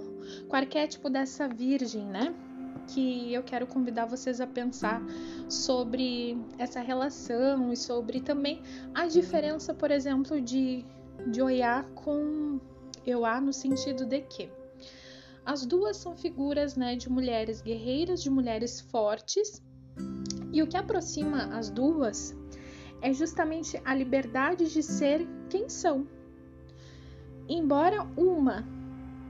o 0.49 0.55
arquétipo 0.55 1.09
dessa 1.09 1.49
virgem, 1.49 2.05
né, 2.05 2.33
que 2.87 3.33
eu 3.33 3.43
quero 3.43 3.67
convidar 3.67 4.05
vocês 4.05 4.39
a 4.39 4.47
pensar 4.47 5.01
sobre 5.49 6.37
essa 6.57 6.79
relação 6.79 7.73
e 7.73 7.75
sobre 7.75 8.21
também 8.21 8.61
a 8.93 9.05
diferença, 9.05 9.73
por 9.73 9.91
exemplo, 9.91 10.39
de, 10.39 10.85
de 11.27 11.41
Oiá 11.41 11.83
com 11.93 12.61
Euá 13.05 13.41
no 13.41 13.51
sentido 13.51 14.05
de 14.05 14.21
que 14.21 14.49
as 15.45 15.65
duas 15.65 15.97
são 15.97 16.15
figuras 16.15 16.77
né, 16.77 16.95
de 16.95 17.09
mulheres 17.09 17.61
guerreiras, 17.61 18.23
de 18.23 18.29
mulheres 18.29 18.79
fortes, 18.79 19.61
e 20.53 20.63
o 20.63 20.67
que 20.67 20.77
aproxima 20.77 21.55
as 21.55 21.69
duas 21.69 22.33
é 23.01 23.13
justamente 23.13 23.81
a 23.85 23.93
liberdade 23.93 24.71
de 24.71 24.81
ser 24.81 25.27
quem 25.49 25.69
são. 25.69 26.07
Embora 27.47 28.07
uma 28.17 28.65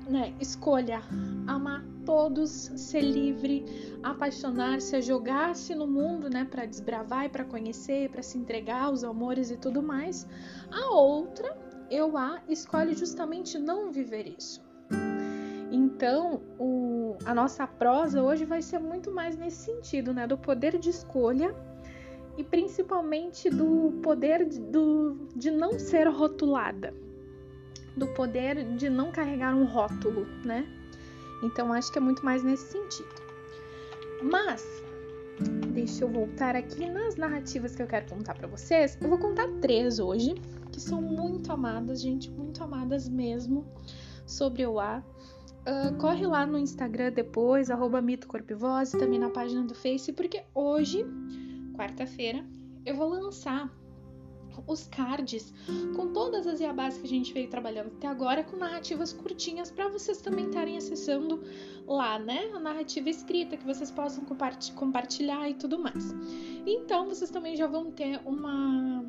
né, 0.07 0.33
escolha 0.39 1.01
amar 1.47 1.83
todos, 2.05 2.51
ser 2.75 3.01
livre, 3.01 3.65
apaixonar-se, 4.03 5.01
jogar-se 5.01 5.73
no 5.73 5.87
mundo, 5.87 6.29
né, 6.29 6.45
para 6.45 6.65
desbravar 6.65 7.25
e 7.25 7.29
para 7.29 7.43
conhecer, 7.43 8.09
para 8.09 8.21
se 8.21 8.37
entregar 8.37 8.83
aos 8.83 9.03
amores 9.03 9.49
e 9.49 9.57
tudo 9.57 9.81
mais, 9.81 10.27
a 10.71 10.91
outra, 10.91 11.57
eu 11.89 12.15
a 12.15 12.41
escolhe 12.47 12.93
justamente 12.93 13.57
não 13.57 13.91
viver 13.91 14.27
isso. 14.37 14.63
Então, 15.71 16.41
o, 16.59 17.17
a 17.25 17.33
nossa 17.33 17.65
prosa 17.65 18.21
hoje 18.21 18.45
vai 18.45 18.61
ser 18.61 18.79
muito 18.79 19.11
mais 19.11 19.35
nesse 19.35 19.65
sentido, 19.65 20.13
né? 20.13 20.27
Do 20.27 20.37
poder 20.37 20.77
de 20.77 20.89
escolha 20.89 21.55
e 22.37 22.43
principalmente 22.43 23.49
do 23.49 23.99
poder 24.01 24.47
de, 24.47 24.59
do, 24.59 25.27
de 25.35 25.51
não 25.51 25.79
ser 25.79 26.07
rotulada, 26.07 26.93
do 27.95 28.07
poder 28.07 28.75
de 28.75 28.89
não 28.89 29.11
carregar 29.11 29.55
um 29.55 29.65
rótulo, 29.65 30.25
né? 30.43 30.67
Então, 31.43 31.71
acho 31.71 31.91
que 31.91 31.97
é 31.97 32.01
muito 32.01 32.23
mais 32.25 32.43
nesse 32.43 32.71
sentido. 32.71 33.09
Mas, 34.21 34.65
deixa 35.73 36.03
eu 36.03 36.09
voltar 36.09 36.55
aqui 36.55 36.89
nas 36.89 37.15
narrativas 37.15 37.75
que 37.75 37.81
eu 37.81 37.87
quero 37.87 38.09
contar 38.09 38.33
para 38.33 38.47
vocês. 38.47 38.97
Eu 39.01 39.09
vou 39.09 39.17
contar 39.17 39.47
três 39.61 39.99
hoje, 39.99 40.33
que 40.71 40.79
são 40.79 41.01
muito 41.01 41.51
amadas, 41.51 42.01
gente, 42.01 42.31
muito 42.31 42.63
amadas 42.63 43.07
mesmo, 43.07 43.65
sobre 44.25 44.65
o 44.65 44.79
ar 44.79 45.05
Uh, 45.65 45.97
corre 45.97 46.27
lá 46.27 46.45
no 46.45 46.59
Instagram 46.59 47.11
depois, 47.11 47.71
arroba 47.71 47.99
também 48.99 49.17
na 49.17 49.31
página 49.31 49.63
do 49.63 49.73
Face, 49.73 50.13
porque 50.13 50.43
hoje, 50.53 51.03
quarta-feira, 51.75 52.45
eu 52.85 52.95
vou 52.95 53.09
lançar 53.09 53.71
os 54.67 54.87
cards 54.87 55.53
com 55.95 56.13
todas 56.13 56.47
as 56.47 56.59
iabás 56.61 56.97
que 56.97 57.05
a 57.05 57.09
gente 57.09 57.33
veio 57.33 57.49
trabalhando 57.49 57.87
até 57.87 58.07
agora, 58.07 58.43
com 58.43 58.55
narrativas 58.55 59.11
curtinhas 59.11 59.69
para 59.69 59.89
vocês 59.89 60.21
também 60.21 60.45
estarem 60.45 60.77
acessando 60.77 61.43
lá, 61.85 62.17
né? 62.17 62.51
A 62.53 62.59
narrativa 62.59 63.09
escrita 63.09 63.57
que 63.57 63.65
vocês 63.65 63.91
possam 63.91 64.23
compartilhar 64.75 65.49
e 65.49 65.55
tudo 65.55 65.77
mais. 65.77 66.15
Então, 66.65 67.05
vocês 67.05 67.29
também 67.29 67.55
já 67.55 67.67
vão 67.67 67.91
ter 67.91 68.21
uma 68.25 69.03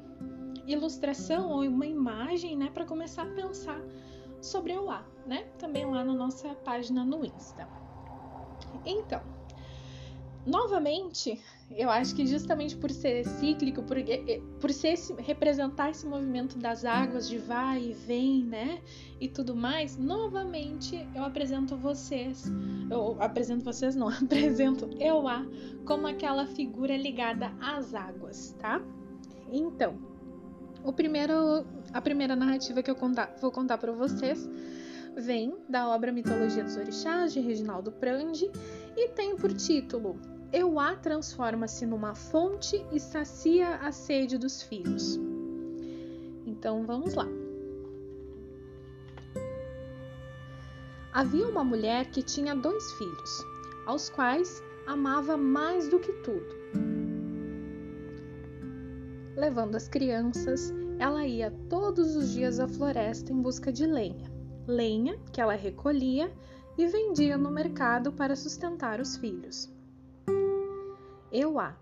ilustração 0.66 1.50
ou 1.50 1.62
uma 1.62 1.86
imagem, 1.86 2.56
né, 2.56 2.68
para 2.74 2.84
começar 2.84 3.22
a 3.22 3.26
pensar 3.26 3.80
sobre 4.40 4.72
o 4.72 4.84
lá, 4.84 5.06
né? 5.24 5.44
Também 5.58 5.86
lá 5.86 6.04
na 6.04 6.12
nossa 6.12 6.54
página 6.56 7.04
no 7.04 7.24
Insta. 7.24 7.68
Então, 8.84 9.22
novamente, 10.44 11.40
eu 11.70 11.90
acho 11.90 12.14
que 12.14 12.26
justamente 12.26 12.76
por 12.76 12.90
ser 12.90 13.24
cíclico, 13.24 13.82
por, 13.82 13.96
por 14.60 14.72
ser 14.72 14.88
esse, 14.88 15.12
representar 15.14 15.90
esse 15.90 16.06
movimento 16.06 16.58
das 16.58 16.84
águas 16.84 17.28
de 17.28 17.38
vai 17.38 17.82
e 17.82 17.92
vem, 17.92 18.44
né? 18.44 18.80
E 19.20 19.28
tudo 19.28 19.54
mais, 19.54 19.96
novamente 19.96 21.06
eu 21.14 21.24
apresento 21.24 21.76
vocês, 21.76 22.44
eu 22.90 23.20
apresento 23.20 23.64
vocês 23.64 23.96
não, 23.96 24.08
apresento 24.22 24.88
eu 25.00 25.26
a 25.26 25.44
como 25.84 26.06
aquela 26.06 26.46
figura 26.46 26.96
ligada 26.96 27.52
às 27.60 27.94
águas, 27.94 28.54
tá? 28.58 28.80
Então, 29.50 29.98
o 30.84 30.92
primeiro, 30.92 31.66
a 31.92 32.00
primeira 32.00 32.36
narrativa 32.36 32.82
que 32.82 32.90
eu 32.90 32.96
contar, 32.96 33.36
vou 33.40 33.50
contar 33.50 33.76
para 33.76 33.92
vocês 33.92 34.48
vem 35.16 35.56
da 35.68 35.88
obra 35.88 36.12
Mitologia 36.12 36.62
dos 36.62 36.76
Orixás, 36.76 37.32
de 37.32 37.40
Reginaldo 37.40 37.90
Prandi, 37.90 38.50
e 38.96 39.08
tem 39.08 39.34
por 39.36 39.52
título 39.52 40.35
Euá 40.52 40.94
transforma-se 40.96 41.84
numa 41.86 42.14
fonte 42.14 42.84
e 42.92 43.00
sacia 43.00 43.76
a 43.76 43.92
sede 43.92 44.38
dos 44.38 44.62
filhos. 44.62 45.18
Então 46.46 46.84
vamos 46.84 47.14
lá. 47.14 47.26
Havia 51.12 51.48
uma 51.48 51.64
mulher 51.64 52.10
que 52.10 52.22
tinha 52.22 52.54
dois 52.54 52.92
filhos, 52.92 53.44
aos 53.86 54.08
quais 54.10 54.62
amava 54.86 55.36
mais 55.36 55.88
do 55.88 55.98
que 55.98 56.12
tudo 56.22 56.56
levando 59.36 59.76
as 59.76 59.86
crianças, 59.86 60.72
ela 60.98 61.26
ia 61.26 61.50
todos 61.68 62.16
os 62.16 62.32
dias 62.32 62.58
à 62.58 62.66
floresta 62.66 63.32
em 63.32 63.40
busca 63.40 63.70
de 63.70 63.86
lenha. 63.86 64.32
Lenha 64.66 65.18
que 65.30 65.40
ela 65.40 65.54
recolhia 65.54 66.32
e 66.76 66.86
vendia 66.86 67.36
no 67.36 67.50
mercado 67.50 68.12
para 68.12 68.34
sustentar 68.34 69.00
os 69.00 69.16
filhos. 69.16 69.70
Euá. 71.36 71.76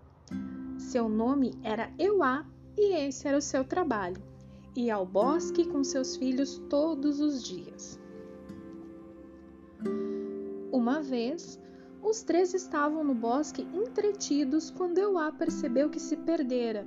Seu 0.77 1.07
nome 1.07 1.53
era 1.63 1.91
Euá 1.97 2.45
e 2.77 2.93
esse 2.93 3.27
era 3.27 3.37
o 3.37 3.41
seu 3.41 3.63
trabalho. 3.63 4.21
Ia 4.75 4.95
ao 4.95 5.05
bosque 5.05 5.65
com 5.65 5.83
seus 5.83 6.15
filhos 6.15 6.57
todos 6.69 7.19
os 7.19 7.43
dias. 7.43 7.99
Uma 10.71 11.01
vez, 11.01 11.59
os 12.03 12.21
três 12.21 12.53
estavam 12.53 13.03
no 13.03 13.13
bosque 13.13 13.67
entretidos 13.73 14.69
quando 14.69 14.97
Euá 14.97 15.31
percebeu 15.31 15.89
que 15.89 15.99
se 15.99 16.17
perdera 16.17 16.85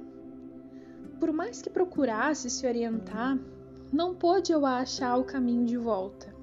por 1.18 1.32
mais 1.32 1.60
que 1.60 1.68
procurasse 1.68 2.48
se 2.48 2.66
orientar, 2.66 3.38
não 3.92 4.14
pôde 4.14 4.52
eu 4.52 4.64
achar 4.64 5.16
o 5.16 5.25
caminho 5.25 5.66
de 5.66 5.76
volta. 5.76 6.34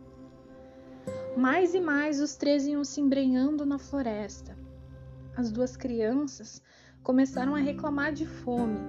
Mais 1.38 1.74
e 1.74 1.80
mais 1.80 2.20
os 2.20 2.36
três 2.36 2.68
iam 2.68 2.84
se 2.84 3.00
embrenhando 3.00 3.66
na 3.66 3.78
floresta. 3.78 4.55
As 5.38 5.52
duas 5.52 5.76
crianças 5.76 6.62
começaram 7.04 7.54
a 7.54 7.60
reclamar 7.60 8.14
de 8.14 8.26
fome, 8.26 8.80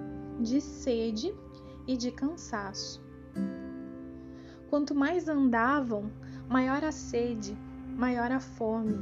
de 0.40 0.60
sede 0.60 1.34
e 1.88 1.96
de 1.96 2.12
cansaço. 2.12 3.04
Quanto 4.70 4.94
mais 4.94 5.28
andavam, 5.28 6.10
maior 6.48 6.84
a 6.84 6.92
sede, 6.92 7.58
maior 7.96 8.30
a 8.30 8.38
fome. 8.38 8.96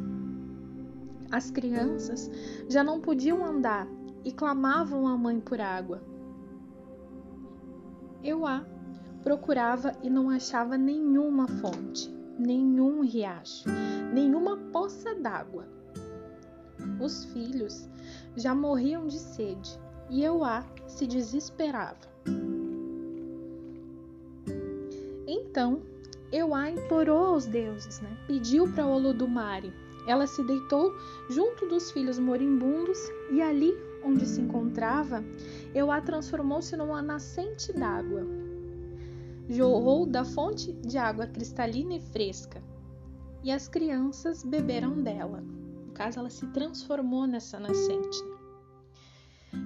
As 1.31 1.51
crianças 1.51 2.31
já 2.69 2.83
não 2.83 3.01
podiam 3.01 3.45
andar 3.45 3.87
e 4.25 4.33
clamavam 4.33 5.07
à 5.07 5.17
mãe 5.17 5.39
por 5.39 5.61
água. 5.61 6.03
Eu 8.23 8.47
a 8.47 8.65
procurava 9.23 9.93
e 10.03 10.09
não 10.09 10.31
achava 10.31 10.79
nenhuma 10.79 11.47
fonte, 11.47 12.11
nenhum 12.39 13.03
riacho, 13.03 13.69
nenhuma 14.13 14.57
poça 14.73 15.15
d'água. 15.15 15.67
Os 17.01 17.25
filhos 17.27 17.89
já 18.37 18.55
morriam 18.55 19.07
de 19.07 19.19
sede 19.19 19.79
e 20.11 20.23
eu 20.23 20.45
a 20.45 20.65
se 20.87 21.07
desesperava. 21.07 22.15
Então, 25.27 25.83
Euá 26.33 26.69
implorou 26.69 27.27
aos 27.27 27.47
deuses, 27.47 28.01
né? 28.01 28.17
pediu 28.27 28.71
para 28.73 28.87
Olodumare. 28.87 29.73
Ela 30.07 30.27
se 30.27 30.43
deitou 30.43 30.93
junto 31.31 31.67
dos 31.67 31.91
filhos 31.93 32.19
moribundos 32.19 32.99
e 33.31 33.41
ali 33.41 33.73
onde 34.05 34.27
se 34.27 34.41
encontrava, 34.41 35.25
Euá 35.75 36.01
transformou-se 36.01 36.77
numa 36.77 37.01
nascente 37.01 37.73
d'água. 37.73 38.27
Jorrou 39.49 40.07
da 40.07 40.25
fonte 40.25 40.73
de 40.73 40.99
água 40.99 41.27
cristalina 41.27 41.95
e 41.95 42.01
fresca, 42.01 42.63
e 43.43 43.51
as 43.51 43.69
crianças 43.69 44.43
beberam 44.43 45.03
dela. 45.03 45.43
Caso, 45.95 46.19
ela 46.19 46.31
se 46.31 46.47
transformou 46.49 47.27
nessa 47.27 47.59
nascente. 47.59 48.19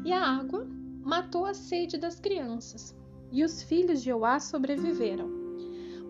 E 0.04 0.12
a 0.12 0.22
água 0.22 0.66
matou 1.02 1.46
a 1.46 1.54
sede 1.54 1.96
das 1.96 2.20
crianças, 2.20 2.94
e 3.32 3.42
os 3.42 3.62
filhos 3.62 4.02
de 4.02 4.10
Euá 4.10 4.38
sobreviveram. 4.38 5.28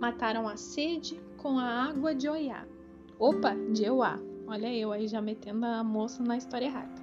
Mataram 0.01 0.49
a 0.49 0.57
sede 0.57 1.21
com 1.37 1.59
a 1.59 1.65
água 1.65 2.15
de 2.15 2.29
Oiá. 2.29 2.67
Opa, 3.19 3.55
de 3.73 3.85
Euá. 3.85 4.19
Olha 4.47 4.73
eu 4.73 4.93
aí 4.93 5.07
já 5.07 5.21
metendo 5.21 5.67
a 5.67 5.85
moça 5.85 6.23
na 6.23 6.37
história 6.37 6.67
errada. 6.67 7.03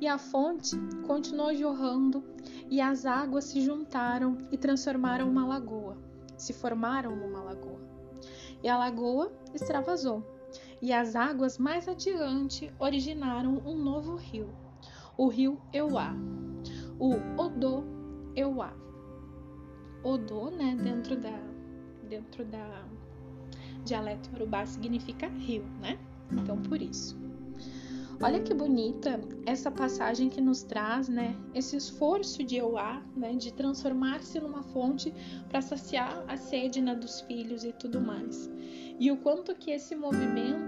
E 0.00 0.06
a 0.06 0.18
fonte 0.18 0.76
continuou 1.06 1.54
jorrando, 1.54 2.22
e 2.68 2.80
as 2.80 3.06
águas 3.06 3.44
se 3.44 3.60
juntaram 3.60 4.36
e 4.50 4.58
transformaram 4.58 5.30
uma 5.30 5.46
lagoa, 5.46 5.96
se 6.36 6.52
formaram 6.52 7.16
numa 7.16 7.42
lagoa. 7.42 7.80
E 8.62 8.68
a 8.68 8.76
lagoa 8.76 9.32
extravasou, 9.54 10.22
e 10.80 10.92
as 10.92 11.16
águas 11.16 11.58
mais 11.58 11.88
adiante 11.88 12.72
originaram 12.78 13.62
um 13.64 13.76
novo 13.76 14.16
rio, 14.16 14.48
o 15.16 15.28
rio 15.28 15.60
Euá, 15.72 16.14
o 16.98 17.14
Odô 17.40 17.84
Euá. 18.34 18.72
Odô, 20.02 20.50
né, 20.50 20.76
dentro 20.80 21.16
da 21.16 21.40
dentro 22.08 22.44
da 22.44 22.84
dialeto 23.84 24.30
urubá 24.34 24.64
significa 24.64 25.26
rio, 25.26 25.64
né? 25.80 25.98
Então 26.30 26.60
por 26.62 26.80
isso. 26.80 27.16
Olha 28.22 28.40
que 28.40 28.54
bonita 28.54 29.20
essa 29.44 29.70
passagem 29.70 30.30
que 30.30 30.40
nos 30.40 30.62
traz, 30.62 31.06
né, 31.06 31.36
esse 31.54 31.76
esforço 31.76 32.42
de 32.42 32.56
Euá, 32.56 33.02
né, 33.14 33.34
de 33.34 33.52
transformar-se 33.52 34.40
numa 34.40 34.62
fonte 34.62 35.12
para 35.50 35.60
saciar 35.60 36.24
a 36.26 36.36
sede 36.36 36.80
né, 36.80 36.94
dos 36.94 37.20
filhos 37.20 37.62
e 37.62 37.72
tudo 37.72 38.00
mais. 38.00 38.50
E 38.98 39.10
o 39.10 39.18
quanto 39.18 39.54
que 39.54 39.70
esse 39.70 39.94
movimento 39.94 40.65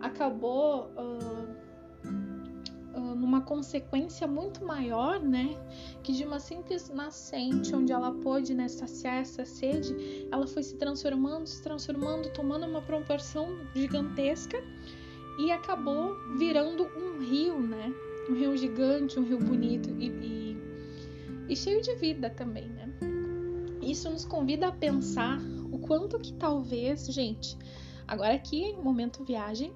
acabou 0.00 0.90
uh, 0.96 2.98
uh, 2.98 3.14
numa 3.14 3.40
consequência 3.40 4.26
muito 4.26 4.64
maior, 4.64 5.20
né, 5.20 5.56
que 6.02 6.12
de 6.12 6.24
uma 6.24 6.38
simples 6.38 6.88
nascente 6.88 7.74
onde 7.74 7.92
ela 7.92 8.12
pôde 8.12 8.54
né, 8.54 8.68
saciar 8.68 9.16
essa 9.16 9.44
sede, 9.44 10.26
ela 10.30 10.46
foi 10.46 10.62
se 10.62 10.76
transformando, 10.76 11.46
se 11.46 11.62
transformando, 11.62 12.32
tomando 12.32 12.66
uma 12.66 12.82
proporção 12.82 13.48
gigantesca 13.74 14.62
e 15.38 15.50
acabou 15.50 16.16
virando 16.38 16.84
um 16.96 17.20
rio, 17.20 17.60
né? 17.60 17.92
Um 18.28 18.34
rio 18.34 18.56
gigante, 18.56 19.20
um 19.20 19.22
rio 19.22 19.38
bonito 19.38 19.90
e, 19.98 20.08
e, 20.08 20.56
e 21.48 21.56
cheio 21.56 21.82
de 21.82 21.94
vida 21.96 22.30
também, 22.30 22.68
né? 22.68 22.90
Isso 23.82 24.10
nos 24.10 24.24
convida 24.24 24.68
a 24.68 24.72
pensar 24.72 25.38
o 25.70 25.78
quanto 25.78 26.18
que 26.18 26.32
talvez, 26.32 27.06
gente, 27.06 27.56
agora 28.06 28.34
aqui, 28.34 28.74
momento 28.76 29.24
viagem, 29.24 29.72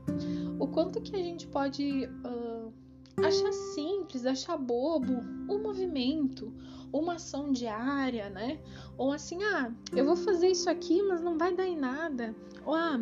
o 0.58 0.66
quanto 0.66 1.00
que 1.00 1.14
a 1.14 1.22
gente 1.22 1.46
pode 1.46 2.06
uh, 2.06 2.72
achar 3.16 3.52
simples, 3.52 4.26
achar 4.26 4.56
bobo 4.56 5.20
um 5.49 5.62
movimento, 5.62 6.52
uma 6.92 7.14
ação 7.14 7.52
diária, 7.52 8.28
né? 8.30 8.60
Ou 8.96 9.12
assim, 9.12 9.42
ah, 9.44 9.72
eu 9.92 10.04
vou 10.04 10.16
fazer 10.16 10.49
isso 10.49 10.68
aqui, 10.68 11.02
mas 11.02 11.22
não 11.22 11.38
vai 11.38 11.54
dar 11.54 11.66
em 11.66 11.76
nada. 11.76 12.34
Ou 12.64 12.75
ah, 12.75 13.00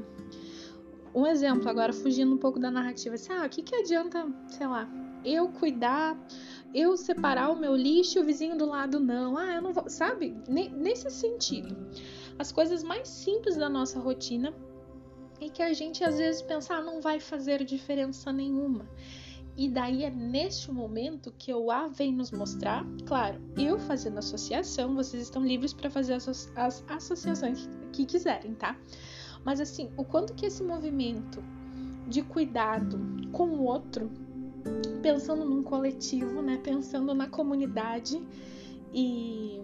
um 1.14 1.26
exemplo, 1.26 1.68
agora 1.68 1.92
fugindo 1.92 2.34
um 2.34 2.38
pouco 2.38 2.58
da 2.58 2.70
narrativa, 2.70 3.14
assim, 3.14 3.32
ah, 3.32 3.46
o 3.46 3.48
que, 3.48 3.62
que 3.62 3.74
adianta, 3.74 4.26
sei 4.48 4.66
lá, 4.66 4.88
eu 5.24 5.48
cuidar, 5.48 6.18
eu 6.74 6.96
separar 6.96 7.50
o 7.50 7.58
meu 7.58 7.74
lixo 7.74 8.18
e 8.18 8.22
o 8.22 8.24
vizinho 8.24 8.56
do 8.56 8.66
lado 8.66 9.00
não, 9.00 9.36
ah, 9.36 9.54
eu 9.54 9.62
não 9.62 9.72
vou, 9.72 9.88
sabe? 9.88 10.36
Nesse 10.48 11.10
sentido, 11.10 11.76
as 12.38 12.52
coisas 12.52 12.82
mais 12.82 13.08
simples 13.08 13.56
da 13.56 13.68
nossa 13.68 13.98
rotina 13.98 14.54
e 15.40 15.50
que 15.50 15.62
a 15.62 15.72
gente 15.72 16.02
às 16.02 16.18
vezes 16.18 16.42
pensa, 16.42 16.74
ah, 16.74 16.82
não 16.82 17.00
vai 17.00 17.20
fazer 17.20 17.64
diferença 17.64 18.32
nenhuma. 18.32 18.86
E 19.56 19.68
daí 19.68 20.04
é 20.04 20.10
neste 20.10 20.70
momento 20.70 21.34
que 21.36 21.52
o 21.52 21.70
A 21.70 21.88
vem 21.88 22.12
nos 22.12 22.30
mostrar, 22.30 22.86
claro, 23.06 23.40
eu 23.56 23.78
fazendo 23.78 24.18
associação, 24.18 24.94
vocês 24.94 25.22
estão 25.22 25.44
livres 25.44 25.72
para 25.72 25.90
fazer 25.90 26.14
as, 26.14 26.48
as 26.54 26.84
associações 26.88 27.68
que 27.92 28.06
quiserem, 28.06 28.54
tá? 28.54 28.76
Mas 29.44 29.60
assim, 29.60 29.90
o 29.96 30.04
quanto 30.04 30.32
que 30.34 30.46
esse 30.46 30.62
movimento 30.62 31.42
de 32.06 32.22
cuidado 32.22 33.00
com 33.32 33.48
o 33.48 33.64
outro, 33.64 34.10
pensando 35.02 35.44
num 35.44 35.62
coletivo, 35.62 36.40
né, 36.40 36.60
pensando 36.62 37.12
na 37.12 37.28
comunidade 37.28 38.22
e 38.94 39.60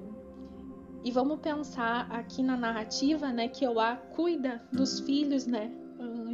e 1.05 1.11
vamos 1.11 1.39
pensar 1.41 2.11
aqui 2.11 2.43
na 2.43 2.57
narrativa, 2.57 3.31
né, 3.31 3.47
que 3.47 3.65
Euá 3.65 3.97
cuida 3.97 4.63
dos 4.73 5.01
filhos, 5.01 5.47
né, 5.47 5.71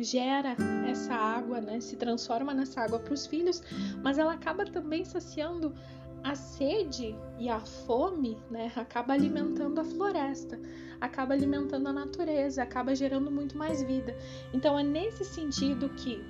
gera 0.00 0.56
essa 0.88 1.12
água, 1.12 1.60
né, 1.60 1.80
se 1.80 1.96
transforma 1.96 2.54
nessa 2.54 2.80
água 2.80 2.98
para 2.98 3.12
os 3.12 3.26
filhos, 3.26 3.62
mas 4.02 4.16
ela 4.16 4.32
acaba 4.32 4.64
também 4.64 5.04
saciando 5.04 5.74
a 6.22 6.34
sede 6.34 7.14
e 7.38 7.48
a 7.48 7.60
fome, 7.60 8.38
né, 8.50 8.72
acaba 8.76 9.12
alimentando 9.12 9.80
a 9.80 9.84
floresta 9.84 10.58
acaba 11.00 11.32
alimentando 11.32 11.88
a 11.88 11.92
natureza, 11.92 12.62
acaba 12.62 12.94
gerando 12.94 13.30
muito 13.30 13.56
mais 13.56 13.82
vida. 13.82 14.14
Então 14.52 14.78
é 14.78 14.82
nesse 14.82 15.24
sentido 15.24 15.88
que 15.90 16.22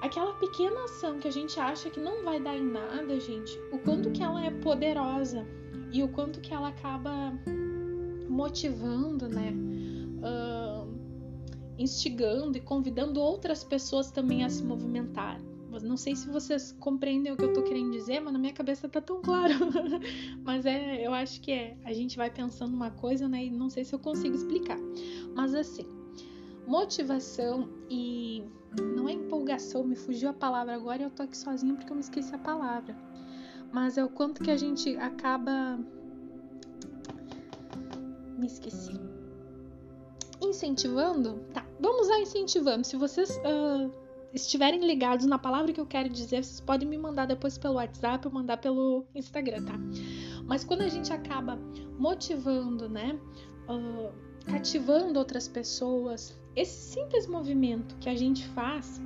aquela 0.00 0.32
pequena 0.34 0.84
ação 0.84 1.18
que 1.18 1.28
a 1.28 1.32
gente 1.32 1.58
acha 1.58 1.90
que 1.90 2.00
não 2.00 2.24
vai 2.24 2.40
dar 2.40 2.56
em 2.56 2.64
nada, 2.64 3.18
gente, 3.18 3.58
o 3.72 3.78
quanto 3.78 4.10
que 4.10 4.22
ela 4.22 4.44
é 4.44 4.50
poderosa 4.50 5.46
e 5.92 6.02
o 6.02 6.08
quanto 6.08 6.40
que 6.40 6.52
ela 6.52 6.68
acaba 6.68 7.32
motivando, 8.28 9.28
né? 9.28 9.52
Uh, 10.18 10.88
instigando 11.78 12.58
e 12.58 12.60
convidando 12.60 13.20
outras 13.20 13.64
pessoas 13.64 14.10
também 14.10 14.44
a 14.44 14.48
se 14.48 14.62
movimentar. 14.62 15.40
Não 15.82 15.96
sei 15.96 16.16
se 16.16 16.28
vocês 16.28 16.72
compreendem 16.80 17.32
o 17.32 17.36
que 17.36 17.44
eu 17.44 17.52
tô 17.52 17.62
querendo 17.62 17.92
dizer, 17.92 18.20
mas 18.20 18.32
na 18.32 18.38
minha 18.38 18.52
cabeça 18.52 18.88
tá 18.88 19.00
tão 19.00 19.20
claro. 19.20 19.54
mas 20.42 20.66
é, 20.66 21.06
eu 21.06 21.12
acho 21.12 21.40
que 21.40 21.52
é. 21.52 21.76
A 21.84 21.92
gente 21.92 22.16
vai 22.16 22.30
pensando 22.30 22.74
uma 22.74 22.90
coisa, 22.90 23.28
né? 23.28 23.44
E 23.44 23.50
não 23.50 23.70
sei 23.70 23.84
se 23.84 23.94
eu 23.94 23.98
consigo 23.98 24.34
explicar. 24.34 24.78
Mas 25.34 25.54
assim, 25.54 25.86
motivação 26.68 27.68
e 27.88 28.44
não 28.94 29.08
é 29.08 29.12
empolgação, 29.12 29.82
me 29.82 29.96
fugiu 29.96 30.28
a 30.28 30.32
palavra 30.32 30.74
agora 30.74 31.02
e 31.02 31.04
eu 31.04 31.10
tô 31.10 31.22
aqui 31.22 31.36
sozinha 31.36 31.74
porque 31.74 31.90
eu 31.90 31.96
me 31.96 32.02
esqueci 32.02 32.34
a 32.34 32.38
palavra. 32.38 32.94
Mas 33.72 33.98
é 33.98 34.04
o 34.04 34.08
quanto 34.08 34.42
que 34.42 34.50
a 34.50 34.56
gente 34.56 34.96
acaba. 34.96 35.78
Me 38.36 38.46
esqueci. 38.46 38.92
Incentivando? 40.40 41.40
Tá, 41.52 41.66
vamos 41.80 42.08
lá 42.08 42.20
incentivando. 42.20 42.86
Se 42.86 42.96
vocês. 42.96 43.30
Uh 43.38 44.08
estiverem 44.32 44.80
ligados 44.86 45.26
na 45.26 45.38
palavra 45.38 45.72
que 45.72 45.80
eu 45.80 45.86
quero 45.86 46.08
dizer, 46.08 46.44
vocês 46.44 46.60
podem 46.60 46.88
me 46.88 46.98
mandar 46.98 47.26
depois 47.26 47.56
pelo 47.56 47.74
WhatsApp 47.74 48.26
ou 48.26 48.32
mandar 48.32 48.58
pelo 48.58 49.06
Instagram, 49.14 49.64
tá? 49.64 49.74
Mas 50.44 50.64
quando 50.64 50.82
a 50.82 50.88
gente 50.88 51.12
acaba 51.12 51.58
motivando, 51.98 52.88
né? 52.88 53.18
Uh, 53.68 54.12
cativando 54.44 55.18
outras 55.18 55.48
pessoas, 55.48 56.38
esse 56.60 56.92
simples 56.94 57.26
movimento 57.26 57.96
que 58.00 58.08
a 58.08 58.16
gente 58.16 58.46
faz, 58.48 59.00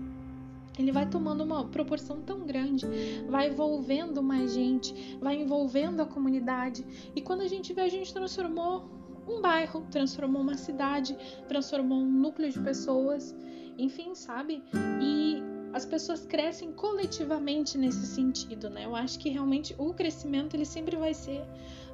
ele 0.79 0.91
vai 0.91 1.09
tomando 1.09 1.45
uma 1.45 1.67
proporção 1.67 2.21
tão 2.23 2.47
grande, 2.47 2.87
vai 3.29 3.51
envolvendo 3.51 4.23
mais 4.23 4.55
gente, 4.55 5.19
vai 5.21 5.37
envolvendo 5.37 6.01
a 6.01 6.07
comunidade. 6.07 6.85
E 7.15 7.21
quando 7.21 7.43
a 7.43 7.49
gente 7.49 7.73
vê, 7.73 7.83
a 7.83 7.89
gente 7.89 8.13
transformou 8.13 8.89
um 9.29 9.41
bairro, 9.41 9.87
transformou 9.91 10.41
uma 10.43 10.57
cidade, 10.57 11.17
transformou 11.47 11.99
um 11.99 12.11
núcleo 12.11 12.51
de 12.51 12.59
pessoas 12.59 13.35
enfim, 13.79 14.15
sabe? 14.15 14.63
E 15.01 15.43
as 15.73 15.87
pessoas 15.87 16.27
crescem 16.27 16.73
coletivamente 16.73 17.79
nesse 17.79 18.07
sentido, 18.07 18.69
né? 18.69 18.85
Eu 18.85 18.95
acho 18.95 19.19
que 19.19 19.31
realmente 19.31 19.75
o 19.79 19.95
crescimento 19.95 20.55
ele 20.55 20.67
sempre 20.67 20.97
vai 20.97 21.15
ser 21.15 21.41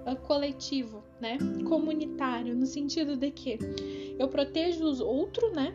uh, 0.06 0.16
coletivo, 0.16 1.04
né? 1.20 1.38
Comunitário, 1.68 2.54
no 2.56 2.66
sentido 2.66 3.16
de 3.16 3.30
que 3.30 3.58
eu 4.18 4.28
protejo 4.28 4.84
os 4.84 5.00
outros, 5.00 5.52
né? 5.52 5.74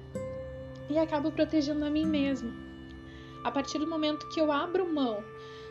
E 0.90 0.98
acabo 0.98 1.32
protegendo 1.32 1.86
a 1.86 1.90
mim 1.90 2.06
mesmo. 2.06 2.52
A 3.44 3.52
partir 3.52 3.80
do 3.80 3.88
momento 3.88 4.28
que 4.30 4.40
eu 4.40 4.52
abro 4.52 4.92
mão 4.92 5.24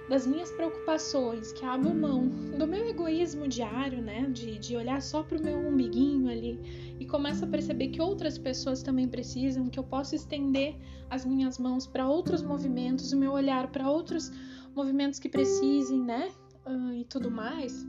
das 0.09 0.27
minhas 0.27 0.51
preocupações, 0.51 1.53
que 1.53 1.65
abro 1.65 1.95
mão 1.95 2.29
do 2.59 2.67
meu 2.67 2.89
egoísmo 2.89 3.47
diário, 3.49 4.03
né? 4.03 4.29
De, 4.31 4.59
de 4.59 4.77
olhar 4.77 5.01
só 5.01 5.23
pro 5.23 5.43
meu 5.43 5.59
umbiguinho 5.59 6.29
ali 6.29 6.97
e 6.99 7.07
começo 7.07 7.45
a 7.45 7.49
perceber 7.49 7.89
que 7.89 8.03
outras 8.03 8.37
pessoas 8.37 8.83
também 8.83 9.09
precisam, 9.09 9.69
que 9.69 9.79
eu 9.79 9.85
posso 9.85 10.15
estender 10.15 10.77
as 11.09 11.25
minhas 11.25 11.59
mãos 11.59 11.87
para 11.87 12.09
outros 12.09 12.43
movimentos, 12.43 13.13
o 13.13 13.17
meu 13.17 13.33
olhar 13.33 13.71
para 13.71 13.91
outros 13.91 14.31
movimentos 14.75 15.19
que 15.19 15.29
precisem, 15.29 16.01
né? 16.01 16.31
Uh, 16.67 16.95
e 16.95 17.05
tudo 17.05 17.31
mais 17.31 17.87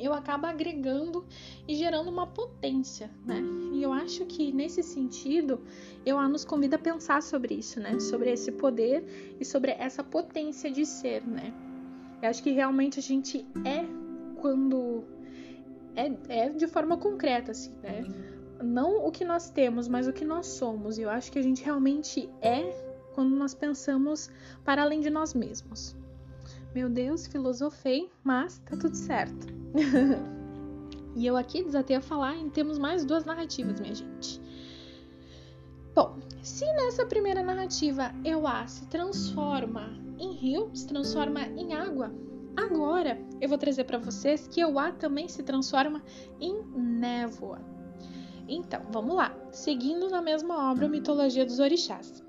eu 0.00 0.12
acabo 0.12 0.46
agregando 0.46 1.24
e 1.68 1.74
gerando 1.74 2.08
uma 2.08 2.26
potência, 2.26 3.10
né? 3.24 3.42
E 3.72 3.82
eu 3.82 3.92
acho 3.92 4.24
que 4.26 4.52
nesse 4.52 4.82
sentido, 4.82 5.60
eu 6.04 6.18
a 6.18 6.28
nos 6.28 6.44
convida 6.44 6.76
a 6.76 6.78
pensar 6.78 7.22
sobre 7.22 7.54
isso, 7.54 7.80
né? 7.80 7.98
Sobre 8.00 8.30
esse 8.30 8.52
poder 8.52 9.36
e 9.38 9.44
sobre 9.44 9.72
essa 9.72 10.02
potência 10.02 10.70
de 10.70 10.84
ser, 10.86 11.26
né? 11.26 11.52
Eu 12.22 12.28
acho 12.28 12.42
que 12.42 12.50
realmente 12.50 12.98
a 12.98 13.02
gente 13.02 13.46
é 13.64 13.84
quando 14.40 15.04
é, 15.96 16.12
é 16.28 16.48
de 16.50 16.66
forma 16.66 16.96
concreta, 16.96 17.52
assim, 17.52 17.72
né? 17.82 18.04
Não 18.62 19.06
o 19.06 19.10
que 19.10 19.24
nós 19.24 19.50
temos, 19.50 19.88
mas 19.88 20.06
o 20.06 20.12
que 20.12 20.24
nós 20.24 20.46
somos. 20.46 20.98
E 20.98 21.02
eu 21.02 21.10
acho 21.10 21.32
que 21.32 21.38
a 21.38 21.42
gente 21.42 21.64
realmente 21.64 22.28
é 22.42 22.90
quando 23.14 23.34
nós 23.34 23.54
pensamos 23.54 24.30
para 24.64 24.82
além 24.82 25.00
de 25.00 25.10
nós 25.10 25.34
mesmos. 25.34 25.96
Meu 26.74 26.88
Deus, 26.88 27.26
filosofei, 27.26 28.08
mas 28.22 28.58
tá 28.58 28.76
tudo 28.76 28.94
certo. 28.94 29.46
e 31.16 31.26
eu 31.26 31.36
aqui 31.36 31.64
desatei 31.64 31.96
a 31.96 32.00
falar 32.00 32.36
em 32.36 32.48
temos 32.48 32.78
mais 32.78 33.04
duas 33.04 33.24
narrativas, 33.24 33.80
minha 33.80 33.94
gente. 33.94 34.40
Bom, 35.92 36.20
se 36.42 36.64
nessa 36.74 37.04
primeira 37.04 37.42
narrativa 37.42 38.12
Euá 38.24 38.66
se 38.68 38.86
transforma 38.86 39.90
em 40.16 40.32
rio, 40.32 40.70
se 40.72 40.86
transforma 40.86 41.40
em 41.42 41.74
água, 41.74 42.14
agora 42.56 43.20
eu 43.40 43.48
vou 43.48 43.58
trazer 43.58 43.82
para 43.82 43.98
vocês 43.98 44.46
que 44.46 44.60
Euá 44.60 44.92
também 44.92 45.28
se 45.28 45.42
transforma 45.42 46.00
em 46.40 46.62
névoa. 46.72 47.60
Então, 48.48 48.82
vamos 48.90 49.16
lá. 49.16 49.34
Seguindo 49.50 50.08
na 50.08 50.22
mesma 50.22 50.70
obra 50.70 50.88
Mitologia 50.88 51.44
dos 51.44 51.58
Orixás. 51.58 52.22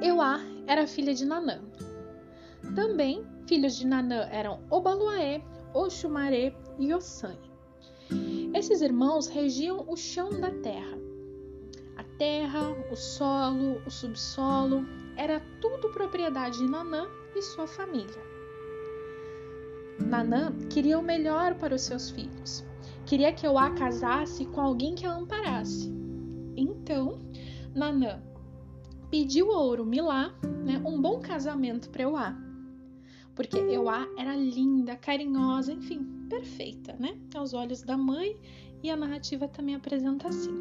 Euá 0.00 0.40
era 0.66 0.86
filha 0.86 1.12
de 1.12 1.24
Nanã. 1.24 1.60
Também 2.76 3.26
filhos 3.48 3.74
de 3.78 3.86
Nanã 3.86 4.28
eram 4.30 4.60
Obaluaê, 4.70 5.40
Oxumaré 5.72 6.54
e 6.78 6.92
Ossanhe. 6.92 7.50
Esses 8.54 8.82
irmãos 8.82 9.28
regiam 9.28 9.86
o 9.88 9.96
chão 9.96 10.28
da 10.38 10.50
terra. 10.50 10.98
A 11.96 12.04
terra, 12.18 12.76
o 12.92 12.94
solo, 12.94 13.80
o 13.86 13.90
subsolo, 13.90 14.84
era 15.16 15.40
tudo 15.62 15.88
propriedade 15.88 16.58
de 16.58 16.68
Nanã 16.68 17.06
e 17.34 17.40
sua 17.40 17.66
família. 17.66 18.22
Nanã 19.98 20.52
queria 20.68 20.98
o 20.98 21.02
melhor 21.02 21.54
para 21.54 21.74
os 21.74 21.80
seus 21.80 22.10
filhos. 22.10 22.62
Queria 23.06 23.32
que 23.32 23.46
Euá 23.46 23.70
casasse 23.70 24.44
com 24.44 24.60
alguém 24.60 24.94
que 24.94 25.06
a 25.06 25.14
amparasse. 25.14 25.90
Então, 26.54 27.18
Nanã 27.74 28.22
pediu 29.10 29.50
a 29.52 29.64
Orumilá 29.64 30.34
né, 30.62 30.82
um 30.84 31.00
bom 31.00 31.20
casamento 31.20 31.88
para 31.88 32.02
Euá. 32.02 32.45
Porque 33.36 33.58
Euá 33.58 34.08
era 34.18 34.34
linda, 34.34 34.96
carinhosa, 34.96 35.72
enfim, 35.72 36.26
perfeita, 36.28 36.96
né? 36.98 37.16
Aos 37.34 37.52
olhos 37.52 37.82
da 37.82 37.96
mãe, 37.96 38.34
e 38.82 38.90
a 38.90 38.96
narrativa 38.96 39.46
também 39.46 39.74
apresenta 39.74 40.28
assim. 40.28 40.54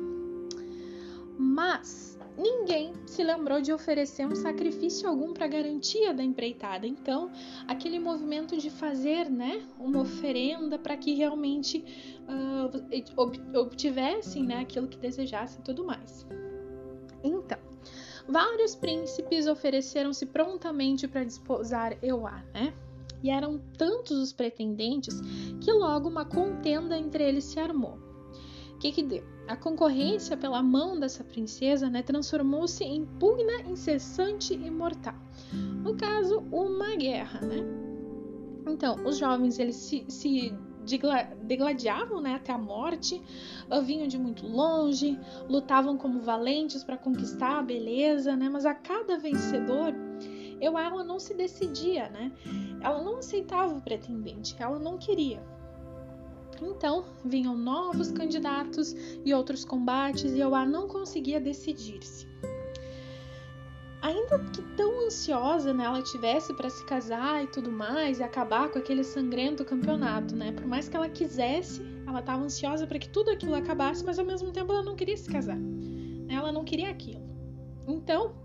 Mas 1.37 2.17
ninguém 2.37 2.93
se 3.05 3.23
lembrou 3.23 3.61
de 3.61 3.71
oferecer 3.71 4.25
um 4.25 4.35
sacrifício 4.35 5.07
algum 5.07 5.33
para 5.33 5.47
garantia 5.47 6.13
da 6.13 6.23
empreitada. 6.23 6.85
Então, 6.87 7.31
aquele 7.67 7.99
movimento 7.99 8.57
de 8.57 8.69
fazer, 8.69 9.29
né, 9.29 9.65
uma 9.79 10.01
oferenda 10.01 10.77
para 10.77 10.97
que 10.97 11.13
realmente 11.13 11.83
uh, 12.27 13.59
obtivessem, 13.59 14.43
né, 14.43 14.59
aquilo 14.59 14.87
que 14.87 14.97
desejassem 14.97 15.59
e 15.59 15.63
tudo 15.63 15.85
mais. 15.85 16.25
Então, 17.23 17.57
vários 18.27 18.75
príncipes 18.75 19.47
ofereceram-se 19.47 20.25
prontamente 20.25 21.07
para 21.07 21.23
desposar 21.23 21.97
Euá, 22.03 22.43
né? 22.53 22.73
E 23.23 23.29
eram 23.29 23.59
tantos 23.77 24.17
os 24.17 24.33
pretendentes 24.33 25.19
que 25.61 25.71
logo 25.71 26.09
uma 26.09 26.25
contenda 26.25 26.97
entre 26.97 27.23
eles 27.23 27.45
se 27.45 27.59
armou. 27.59 27.97
O 28.75 28.77
que 28.77 28.91
que 28.91 29.01
deu? 29.01 29.23
A 29.47 29.55
concorrência 29.55 30.35
pela 30.35 30.61
mão 30.61 30.99
dessa 30.99 31.23
princesa 31.23 31.89
né, 31.89 32.01
transformou-se 32.01 32.83
em 32.83 33.05
pugna 33.05 33.61
incessante 33.61 34.53
e 34.53 34.69
mortal. 34.69 35.15
No 35.83 35.95
caso, 35.95 36.39
uma 36.51 36.95
guerra, 36.95 37.41
né? 37.41 37.63
Então, 38.67 39.05
os 39.05 39.17
jovens 39.17 39.59
eles 39.59 39.75
se, 39.75 40.03
se 40.09 40.53
degladiavam 41.43 42.21
né, 42.21 42.35
até 42.35 42.53
a 42.53 42.57
morte, 42.57 43.21
vinham 43.83 44.07
de 44.07 44.17
muito 44.17 44.45
longe, 44.47 45.19
lutavam 45.49 45.97
como 45.97 46.19
valentes 46.21 46.83
para 46.83 46.97
conquistar 46.97 47.59
a 47.59 47.63
beleza, 47.63 48.35
né? 48.35 48.49
Mas 48.49 48.65
a 48.65 48.73
cada 48.73 49.17
vencedor, 49.17 49.93
eu 50.61 50.77
ela 50.77 51.03
não 51.03 51.19
se 51.19 51.33
decidia, 51.33 52.09
né? 52.09 52.31
Ela 52.81 53.01
não 53.01 53.17
aceitava 53.17 53.75
o 53.75 53.81
pretendente, 53.81 54.55
ela 54.59 54.79
não 54.79 54.97
queria. 54.97 55.43
Então 56.61 57.05
vinham 57.23 57.57
novos 57.57 58.11
candidatos 58.11 58.95
e 59.25 59.33
outros 59.33 59.65
combates 59.65 60.31
e 60.31 60.39
Euá 60.39 60.65
não 60.65 60.87
conseguia 60.87 61.39
decidir-se. 61.39 62.27
Ainda 64.05 64.37
que 64.53 64.61
tão 64.77 65.07
ansiosa 65.07 65.73
né, 65.73 65.83
ela 65.83 65.99
tivesse 65.99 66.53
para 66.53 66.69
se 66.69 66.85
casar 66.85 67.43
e 67.43 67.47
tudo 67.47 67.71
mais 67.71 68.19
e 68.19 68.23
acabar 68.23 68.69
com 68.69 68.77
aquele 68.77 69.03
sangrento 69.03 69.65
campeonato, 69.65 70.35
né? 70.35 70.51
Por 70.51 70.67
mais 70.67 70.87
que 70.87 70.95
ela 70.95 71.09
quisesse, 71.09 71.81
ela 72.05 72.19
estava 72.19 72.43
ansiosa 72.43 72.85
para 72.85 72.99
que 72.99 73.09
tudo 73.09 73.31
aquilo 73.31 73.55
acabasse, 73.55 74.05
mas 74.05 74.19
ao 74.19 74.25
mesmo 74.25 74.51
tempo 74.51 74.71
ela 74.71 74.83
não 74.83 74.95
queria 74.95 75.17
se 75.17 75.27
casar. 75.27 75.57
Ela 76.29 76.51
não 76.51 76.63
queria 76.63 76.91
aquilo. 76.91 77.23
Então, 77.87 78.35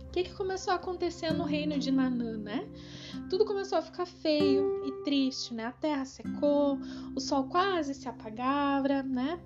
o 0.00 0.10
que, 0.12 0.22
que 0.22 0.32
começou 0.32 0.74
a 0.74 0.76
acontecer 0.76 1.32
no 1.32 1.42
reino 1.42 1.76
de 1.76 1.90
Nanã, 1.90 2.38
né? 2.38 2.68
Tudo 3.28 3.44
começou 3.44 3.78
a 3.78 3.82
ficar 3.82 4.06
feio 4.06 4.80
e 4.86 4.92
triste, 5.02 5.52
né? 5.52 5.64
A 5.64 5.72
terra 5.72 6.04
secou, 6.04 6.78
o 7.16 7.20
sol 7.20 7.48
quase 7.48 7.94
se 7.94 8.08
apagava, 8.08 9.02
né? 9.02 9.40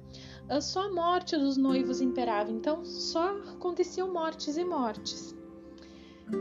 Só 0.60 0.88
a 0.88 0.92
morte 0.92 1.38
dos 1.38 1.56
noivos 1.56 2.02
imperava, 2.02 2.50
então 2.50 2.84
só 2.84 3.30
aconteciam 3.54 4.12
mortes 4.12 4.58
e 4.58 4.64
mortes. 4.66 5.34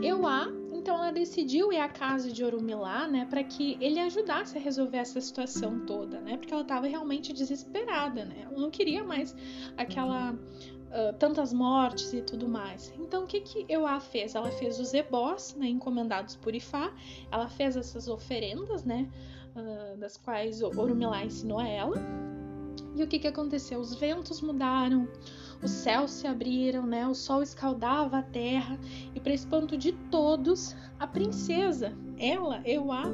Euá, 0.02 0.48
então 0.72 0.96
ela 0.96 1.12
decidiu 1.12 1.72
ir 1.72 1.78
à 1.78 1.88
casa 1.88 2.30
de 2.30 2.44
Orumilá, 2.44 3.06
né, 3.06 3.26
para 3.28 3.42
que 3.44 3.76
ele 3.80 4.00
ajudasse 4.00 4.56
a 4.56 4.60
resolver 4.60 4.98
essa 4.98 5.20
situação 5.20 5.80
toda, 5.86 6.20
né, 6.20 6.36
porque 6.36 6.52
ela 6.52 6.62
estava 6.62 6.86
realmente 6.86 7.32
desesperada, 7.32 8.24
né, 8.24 8.42
ela 8.44 8.58
não 8.58 8.70
queria 8.70 9.04
mais 9.04 9.36
aquela 9.76 10.32
uh, 10.94 11.12
tantas 11.18 11.52
mortes 11.52 12.12
e 12.12 12.22
tudo 12.22 12.48
mais. 12.48 12.92
Então, 12.98 13.24
o 13.24 13.26
que 13.26 13.40
que 13.40 13.66
Euá 13.68 14.00
fez? 14.00 14.34
Ela 14.34 14.50
fez 14.50 14.78
os 14.78 14.94
ebós, 14.94 15.54
né, 15.54 15.68
encomendados 15.68 16.36
por 16.36 16.54
Ifá, 16.54 16.92
ela 17.30 17.48
fez 17.48 17.76
essas 17.76 18.08
oferendas, 18.08 18.84
né, 18.84 19.08
uh, 19.54 19.96
das 19.98 20.16
quais 20.16 20.62
Orumilá 20.62 21.24
ensinou 21.24 21.58
a 21.58 21.68
ela. 21.68 21.96
E 22.96 23.02
o 23.02 23.08
que 23.08 23.18
que 23.18 23.26
aconteceu? 23.26 23.80
Os 23.80 23.94
ventos 23.94 24.40
mudaram, 24.40 25.08
os 25.64 25.70
céus 25.70 26.10
se 26.10 26.26
abriram, 26.26 26.86
né? 26.86 27.08
O 27.08 27.14
sol 27.14 27.42
escaldava 27.42 28.18
a 28.18 28.22
terra 28.22 28.78
e 29.14 29.20
para 29.20 29.32
espanto 29.32 29.78
de 29.78 29.92
todos, 30.10 30.76
a 31.00 31.06
princesa, 31.06 31.96
ela, 32.18 32.60
Euá, 32.66 33.04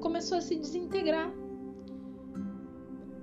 começou 0.00 0.36
a 0.36 0.40
se 0.42 0.56
desintegrar 0.56 1.32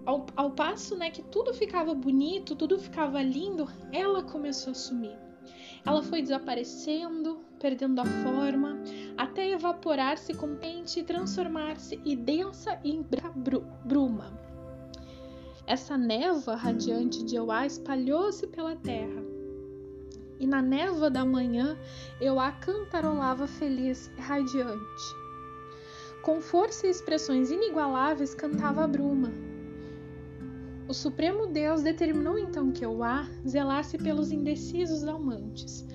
ao, 0.05 0.25
ao 0.35 0.51
passo 0.51 0.97
né, 0.97 1.09
que 1.09 1.21
tudo 1.21 1.53
ficava 1.53 1.93
bonito, 1.93 2.55
tudo 2.55 2.77
ficava 2.79 3.21
lindo, 3.21 3.69
ela 3.91 4.23
começou 4.23 4.71
a 4.71 4.75
sumir. 4.75 5.17
Ela 5.85 6.01
foi 6.01 6.21
desaparecendo, 6.21 7.39
perdendo 7.59 7.99
a 7.99 8.05
forma, 8.05 8.81
até 9.17 9.51
evaporar-se 9.51 10.33
com 10.33 10.55
pente 10.55 10.99
e 10.99 11.03
transformar-se 11.03 12.01
em 12.05 12.15
densa 12.15 12.79
e 12.83 13.01
bru 13.35 13.65
bruma. 13.85 14.42
Essa 15.65 15.97
névoa 15.97 16.55
radiante 16.55 17.23
de 17.23 17.35
Euá 17.35 17.65
espalhou-se 17.65 18.45
pela 18.47 18.75
terra. 18.75 19.23
E 20.39 20.45
na 20.45 20.61
névoa 20.61 21.09
da 21.09 21.23
manhã, 21.23 21.77
Euá 22.19 22.51
cantarolava 22.51 23.47
feliz 23.47 24.11
e 24.17 24.21
radiante. 24.21 25.15
Com 26.21 26.41
força 26.41 26.87
e 26.87 26.89
expressões 26.89 27.51
inigualáveis 27.51 28.33
cantava 28.33 28.83
a 28.83 28.87
bruma, 28.87 29.31
o 30.85 30.93
Supremo 30.93 31.47
Deus 31.47 31.81
determinou 31.81 32.37
então 32.37 32.71
que 32.71 32.83
Euá 32.83 33.25
zelasse 33.47 33.97
pelos 33.97 34.31
indecisos 34.33 35.05
amantes, 35.05 35.85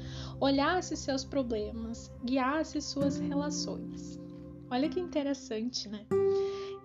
olhasse 0.40 0.96
seus 0.96 1.24
problemas, 1.24 2.10
guiasse 2.24 2.80
suas 2.80 3.18
relações. 3.18 4.18
Olha 4.70 4.88
que 4.88 4.98
interessante, 4.98 5.88
né? 5.90 6.06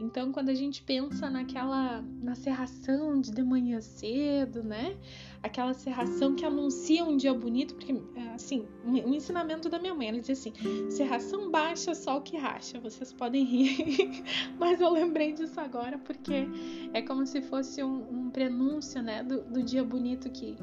Então, 0.04 0.32
quando 0.32 0.50
a 0.50 0.54
gente 0.54 0.84
pensa 0.84 1.30
naquela 1.30 2.04
na 2.22 2.36
serração 2.36 3.20
de 3.20 3.32
de 3.32 3.44
manhã 3.44 3.82
cedo, 3.82 4.64
né? 4.64 4.98
Aquela 5.42 5.74
serração 5.74 6.36
que 6.36 6.46
anuncia 6.46 7.04
um 7.04 7.18
dia 7.18 7.34
bonito, 7.34 7.74
porque 7.76 7.94
assim, 8.34 8.68
um 8.86 9.14
ensinamento 9.14 9.70
da 9.70 9.80
minha 9.80 9.94
mãe, 9.94 10.10
ela 10.10 10.20
dizia 10.20 10.34
assim: 10.34 10.54
serração 10.90 11.50
baixa, 11.50 11.96
sol 11.96 12.22
que 12.22 12.38
racha. 12.38 12.80
Vocês 12.80 13.12
podem 13.14 13.44
rir, 13.44 14.24
mas 14.60 14.80
eu 14.80 14.90
lembrei 14.90 15.34
disso 15.34 15.60
agora 15.60 15.98
porque 15.98 16.48
é 16.94 17.02
como 17.02 17.26
se 17.26 17.42
fosse 17.42 17.84
um, 17.84 18.26
um 18.26 18.30
prenúncio, 18.30 19.02
né, 19.02 19.24
do, 19.24 19.42
do 19.44 19.64
dia 19.64 19.84
bonito 19.84 20.30
que 20.30 20.56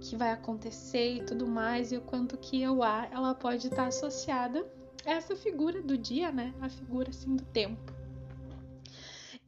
que 0.00 0.14
vai 0.14 0.30
acontecer 0.30 1.16
e 1.16 1.24
tudo 1.24 1.44
mais, 1.44 1.90
e 1.90 1.96
o 1.96 2.00
quanto 2.00 2.36
que 2.36 2.62
eu 2.62 2.84
há, 2.84 3.08
ela 3.10 3.34
pode 3.34 3.66
estar 3.66 3.88
associada 3.88 4.64
a 5.04 5.10
essa 5.10 5.34
figura 5.34 5.82
do 5.82 5.98
dia, 5.98 6.30
né? 6.30 6.54
A 6.60 6.68
figura 6.68 7.10
assim 7.10 7.34
do 7.34 7.42
tempo. 7.42 7.97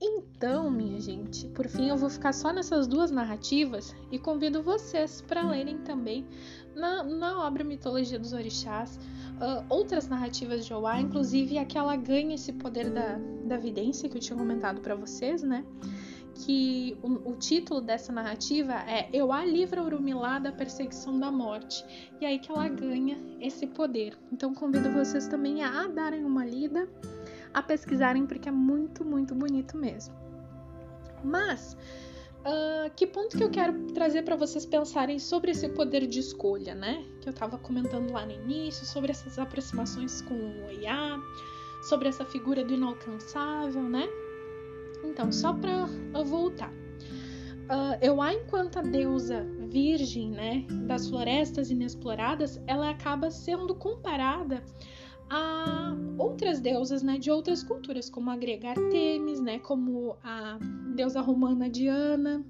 Então, 0.02 0.70
minha 0.70 0.98
gente, 0.98 1.46
por 1.48 1.68
fim 1.68 1.90
eu 1.90 1.96
vou 1.96 2.08
ficar 2.08 2.32
só 2.32 2.52
nessas 2.52 2.86
duas 2.86 3.10
narrativas 3.10 3.94
e 4.10 4.18
convido 4.18 4.62
vocês 4.62 5.20
para 5.20 5.46
lerem 5.46 5.76
também 5.78 6.26
na, 6.74 7.02
na 7.02 7.46
obra 7.46 7.62
Mitologia 7.62 8.18
dos 8.18 8.32
Orixás 8.32 8.98
uh, 9.40 9.64
outras 9.68 10.08
narrativas 10.08 10.64
de 10.64 10.72
Oá, 10.72 10.98
inclusive 11.00 11.58
aquela 11.58 11.96
ganha 11.96 12.34
esse 12.34 12.52
poder 12.52 12.88
da, 12.88 13.18
da 13.44 13.58
vidência 13.58 14.08
que 14.08 14.16
eu 14.16 14.20
tinha 14.20 14.38
comentado 14.38 14.80
para 14.80 14.94
vocês, 14.94 15.42
né? 15.42 15.64
Que 16.46 16.96
o, 17.02 17.32
o, 17.32 17.36
título 17.36 17.82
dessa 17.82 18.10
narrativa 18.10 18.72
é 18.72 19.10
Euá 19.12 19.44
livra 19.44 19.82
Urumilá 19.82 20.38
da 20.38 20.50
perseguição 20.50 21.18
da 21.18 21.30
morte. 21.30 21.84
E 22.18 22.24
aí 22.24 22.38
que 22.38 22.50
ela 22.50 22.66
ganha 22.68 23.20
esse 23.38 23.66
poder. 23.66 24.16
Então 24.32 24.54
convido 24.54 24.90
vocês 24.90 25.26
também 25.26 25.62
a 25.62 25.86
darem 25.88 26.24
uma 26.24 26.46
lida 26.46 26.88
a 27.52 27.62
pesquisarem 27.62 28.26
porque 28.26 28.48
é 28.48 28.52
muito, 28.52 29.04
muito 29.04 29.34
bonito 29.34 29.76
mesmo. 29.76 30.14
Mas 31.22 31.76
uh, 32.40 32.90
que 32.96 33.06
ponto 33.06 33.36
que 33.36 33.44
eu 33.44 33.50
quero 33.50 33.92
trazer 33.92 34.22
para 34.22 34.36
vocês 34.36 34.64
pensarem 34.64 35.18
sobre 35.18 35.50
esse 35.50 35.68
poder 35.68 36.06
de 36.06 36.20
escolha, 36.20 36.74
né? 36.74 37.04
Que 37.20 37.28
eu 37.28 37.32
estava 37.32 37.58
comentando 37.58 38.12
lá 38.12 38.24
no 38.24 38.32
início, 38.32 38.86
sobre 38.86 39.10
essas 39.10 39.38
aproximações 39.38 40.22
com 40.22 40.34
o 40.34 40.70
IA, 40.70 41.20
sobre 41.82 42.08
essa 42.08 42.24
figura 42.24 42.64
do 42.64 42.74
inalcançável, 42.74 43.82
né? 43.82 44.08
Então, 45.04 45.32
só 45.32 45.52
para 45.52 45.86
voltar. 46.24 46.70
uh, 46.70 48.04
Euá, 48.04 48.34
enquanto 48.34 48.78
a 48.78 48.82
deusa 48.82 49.46
virgem, 49.68 50.30
né, 50.30 50.66
das 50.86 51.08
florestas 51.08 51.70
inexploradas, 51.70 52.60
ela 52.66 52.90
acaba 52.90 53.30
sendo 53.30 53.74
comparada 53.74 54.62
a 55.30 55.96
outras 56.18 56.60
deusas, 56.60 57.02
né, 57.02 57.16
de 57.16 57.30
outras 57.30 57.62
culturas, 57.62 58.10
como 58.10 58.30
a 58.30 58.36
grega 58.36 58.70
Artemis, 58.70 59.40
né, 59.40 59.58
como 59.60 60.16
a 60.22 60.58
deusa 60.94 61.20
romana 61.20 61.70
Diana. 61.70 62.44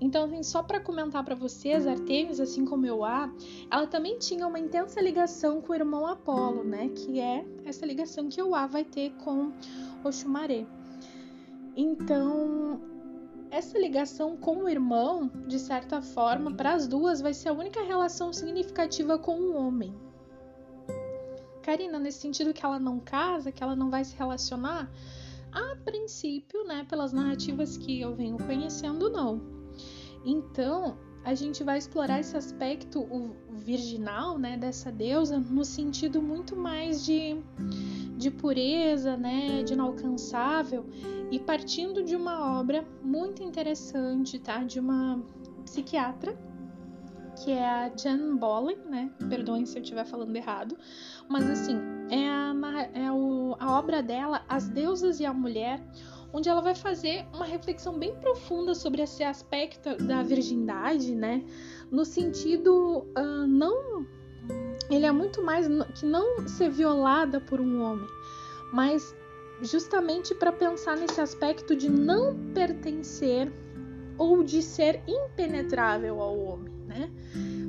Então, 0.00 0.24
assim, 0.24 0.42
só 0.42 0.64
para 0.64 0.80
comentar 0.80 1.24
para 1.24 1.36
vocês, 1.36 1.86
Artemis, 1.86 2.40
assim 2.40 2.64
como 2.64 2.84
Euá, 2.84 3.32
ela 3.70 3.86
também 3.86 4.18
tinha 4.18 4.48
uma 4.48 4.58
intensa 4.58 5.00
ligação 5.00 5.60
com 5.60 5.72
o 5.72 5.76
irmão 5.76 6.06
Apolo, 6.06 6.64
né, 6.64 6.88
que 6.88 7.20
é 7.20 7.46
essa 7.64 7.86
ligação 7.86 8.28
que 8.28 8.40
Euá 8.40 8.66
vai 8.66 8.84
ter 8.84 9.12
com 9.22 9.52
Oxumaré. 10.02 10.66
Então, 11.76 12.80
essa 13.50 13.78
ligação 13.78 14.36
com 14.36 14.64
o 14.64 14.68
irmão, 14.68 15.30
de 15.46 15.58
certa 15.58 16.02
forma, 16.02 16.52
para 16.52 16.72
as 16.72 16.88
duas 16.88 17.20
vai 17.20 17.32
ser 17.32 17.50
a 17.50 17.52
única 17.52 17.82
relação 17.82 18.32
significativa 18.32 19.18
com 19.18 19.38
o 19.38 19.54
homem. 19.54 19.94
Karina, 21.62 21.98
nesse 21.98 22.18
sentido 22.18 22.52
que 22.52 22.64
ela 22.64 22.78
não 22.78 22.98
casa, 23.00 23.50
que 23.52 23.62
ela 23.62 23.76
não 23.76 23.88
vai 23.88 24.04
se 24.04 24.14
relacionar, 24.16 24.90
a 25.52 25.76
princípio, 25.84 26.64
né, 26.64 26.84
pelas 26.88 27.12
narrativas 27.12 27.76
que 27.76 28.00
eu 28.00 28.14
venho 28.14 28.36
conhecendo, 28.38 29.08
não. 29.10 29.40
Então, 30.24 30.96
a 31.24 31.34
gente 31.34 31.62
vai 31.62 31.78
explorar 31.78 32.20
esse 32.20 32.36
aspecto 32.36 33.06
virginal, 33.50 34.38
né, 34.38 34.56
dessa 34.56 34.90
deusa 34.90 35.38
no 35.38 35.64
sentido 35.64 36.20
muito 36.20 36.56
mais 36.56 37.04
de, 37.04 37.36
de 38.16 38.30
pureza, 38.30 39.16
né, 39.16 39.62
de 39.62 39.74
inalcançável 39.74 40.84
e 41.30 41.38
partindo 41.38 42.02
de 42.02 42.16
uma 42.16 42.58
obra 42.60 42.84
muito 43.02 43.42
interessante, 43.42 44.38
tá? 44.38 44.64
De 44.64 44.78
uma 44.78 45.22
psiquiatra, 45.64 46.36
que 47.36 47.50
é 47.50 47.64
a 47.64 47.90
Jan 47.96 48.36
Bollen, 48.36 48.78
né? 48.88 49.10
Perdoem 49.28 49.66
se 49.66 49.78
eu 49.78 49.82
estiver 49.82 50.04
falando 50.04 50.34
errado, 50.36 50.76
mas 51.28 51.48
assim, 51.48 51.78
é, 52.10 52.28
a, 52.28 52.54
é 52.94 53.10
o, 53.10 53.56
a 53.58 53.78
obra 53.78 54.02
dela, 54.02 54.44
As 54.48 54.68
Deusas 54.68 55.20
e 55.20 55.26
a 55.26 55.32
Mulher, 55.32 55.82
onde 56.32 56.48
ela 56.48 56.60
vai 56.60 56.74
fazer 56.74 57.26
uma 57.32 57.44
reflexão 57.44 57.98
bem 57.98 58.14
profunda 58.16 58.74
sobre 58.74 59.02
esse 59.02 59.22
aspecto 59.22 59.96
da 59.96 60.22
virgindade, 60.22 61.14
né? 61.14 61.44
No 61.90 62.04
sentido 62.04 63.06
uh, 63.16 63.46
não. 63.46 64.06
Ele 64.90 65.06
é 65.06 65.12
muito 65.12 65.42
mais 65.42 65.66
que 65.98 66.04
não 66.04 66.46
ser 66.48 66.70
violada 66.70 67.40
por 67.40 67.60
um 67.60 67.80
homem, 67.82 68.08
mas 68.72 69.14
justamente 69.62 70.34
para 70.34 70.50
pensar 70.50 70.96
nesse 70.96 71.20
aspecto 71.20 71.76
de 71.76 71.88
não 71.88 72.36
pertencer 72.52 73.52
ou 74.18 74.42
de 74.42 74.60
ser 74.60 75.02
impenetrável 75.06 76.20
ao 76.20 76.38
homem, 76.38 76.71
né? 76.92 77.10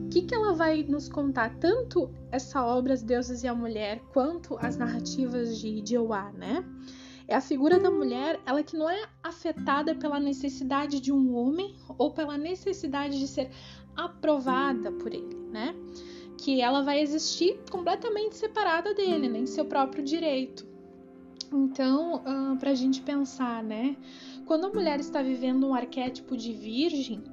O 0.06 0.10
que, 0.10 0.22
que 0.24 0.36
ela 0.36 0.54
vai 0.54 0.84
nos 0.84 1.10
contar? 1.10 1.58
Tanto 1.60 2.10
essa 2.32 2.64
obra 2.64 2.94
As 2.94 3.02
Deusas 3.02 3.44
e 3.44 3.48
a 3.48 3.56
Mulher, 3.56 4.00
quanto 4.14 4.58
as 4.60 4.78
narrativas 4.78 5.58
de, 5.58 5.96
Euá, 5.96 6.32
né? 6.32 6.64
É 7.28 7.36
a 7.36 7.42
figura 7.42 7.80
da 7.80 7.90
mulher, 7.90 8.40
ela 8.46 8.62
que 8.62 8.76
não 8.76 8.90
é 8.90 9.08
afetada 9.24 9.96
pela 9.96 10.20
necessidade 10.20 11.00
de 11.00 11.12
um 11.12 11.36
homem 11.36 11.74
ou 11.98 12.12
pela 12.12 12.38
necessidade 12.38 13.18
de 13.18 13.28
ser 13.28 13.50
aprovada 13.96 14.92
por 14.92 15.14
ele, 15.14 15.36
né? 15.52 15.74
Que 16.38 16.60
ela 16.60 16.82
vai 16.82 17.00
existir 17.00 17.58
completamente 17.72 18.36
separada 18.36 18.94
dele, 18.94 19.30
né? 19.30 19.40
em 19.40 19.46
seu 19.46 19.66
próprio 19.66 20.04
direito. 20.04 20.68
Então, 21.52 22.16
uh, 22.16 22.58
para 22.58 22.72
a 22.72 22.76
gente 22.76 23.02
pensar, 23.02 23.64
né? 23.64 23.96
Quando 24.46 24.66
a 24.66 24.70
mulher 24.70 25.00
está 25.00 25.22
vivendo 25.22 25.68
um 25.68 25.74
arquétipo 25.74 26.36
de 26.36 26.52
virgem, 26.52 27.24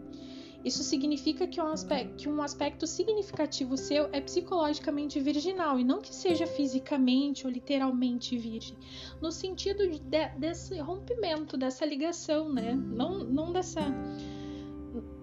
isso 0.65 0.83
significa 0.83 1.47
que 1.47 1.61
um, 1.61 1.69
aspecto, 1.69 2.15
que 2.17 2.29
um 2.29 2.43
aspecto 2.43 2.87
significativo 2.87 3.77
seu 3.77 4.09
é 4.13 4.21
psicologicamente 4.21 5.19
virginal 5.21 5.79
e 5.79 5.85
não 5.85 6.01
que 6.01 6.15
seja 6.15 6.47
fisicamente 6.47 7.47
ou 7.47 7.53
literalmente 7.53 8.37
virgem, 8.37 8.77
no 9.21 9.31
sentido 9.31 9.89
de, 9.89 9.99
de, 9.99 10.29
desse 10.39 10.79
rompimento, 10.79 11.57
dessa 11.57 11.85
ligação, 11.85 12.53
né? 12.53 12.75
Não, 12.75 13.19
não 13.19 13.53
dessa 13.53 13.81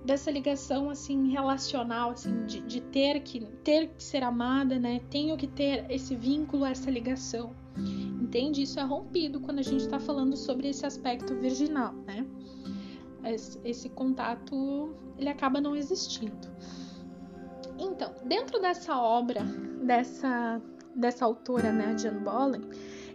dessa 0.06 0.32
ligação 0.32 0.90
assim 0.90 1.28
relacional 1.32 2.12
assim 2.12 2.46
de, 2.46 2.62
de 2.62 2.80
ter 2.80 3.20
que 3.20 3.42
ter 3.62 3.90
que 3.90 4.02
ser 4.02 4.24
amada 4.24 4.80
né 4.80 5.02
tenho 5.10 5.36
que 5.36 5.48
ter 5.48 5.86
esse 5.90 6.16
vínculo 6.16 6.64
essa 6.64 6.90
ligação 6.90 7.54
entende? 8.28 8.62
Isso 8.62 8.80
é 8.80 8.84
rompido 8.84 9.40
quando 9.40 9.60
a 9.60 9.64
gente 9.64 9.82
está 9.82 10.00
falando 10.00 10.36
sobre 10.36 10.68
esse 10.68 10.86
aspecto 10.86 11.34
virginal, 11.36 11.94
né? 12.06 12.26
Esse, 13.24 13.60
esse 13.64 13.90
contato 13.90 14.96
ele 15.18 15.30
acaba 15.30 15.60
não 15.60 15.76
existindo. 15.76 16.48
Então, 17.80 18.14
dentro 18.26 18.60
dessa 18.60 18.98
obra 18.98 19.44
dessa 19.84 20.62
dessa 20.96 21.26
autora, 21.26 21.72
né, 21.72 21.96
Jan 21.96 22.24
Bollen, 22.24 22.62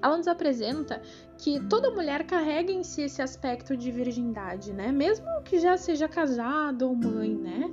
ela 0.01 0.17
nos 0.17 0.29
apresenta 0.29 1.03
que 1.37 1.61
toda 1.67 1.91
mulher 1.91 2.25
carrega 2.25 2.73
em 2.73 2.85
si 2.85 3.03
esse 3.03 3.21
aspecto 3.21 3.77
de 3.77 3.91
virgindade, 3.91 4.73
né? 4.73 4.93
Mesmo 4.93 5.27
que 5.45 5.59
já 5.59 5.77
seja 5.77 6.09
casada 6.09 6.87
ou 6.87 6.95
mãe, 6.95 7.35
né? 7.35 7.69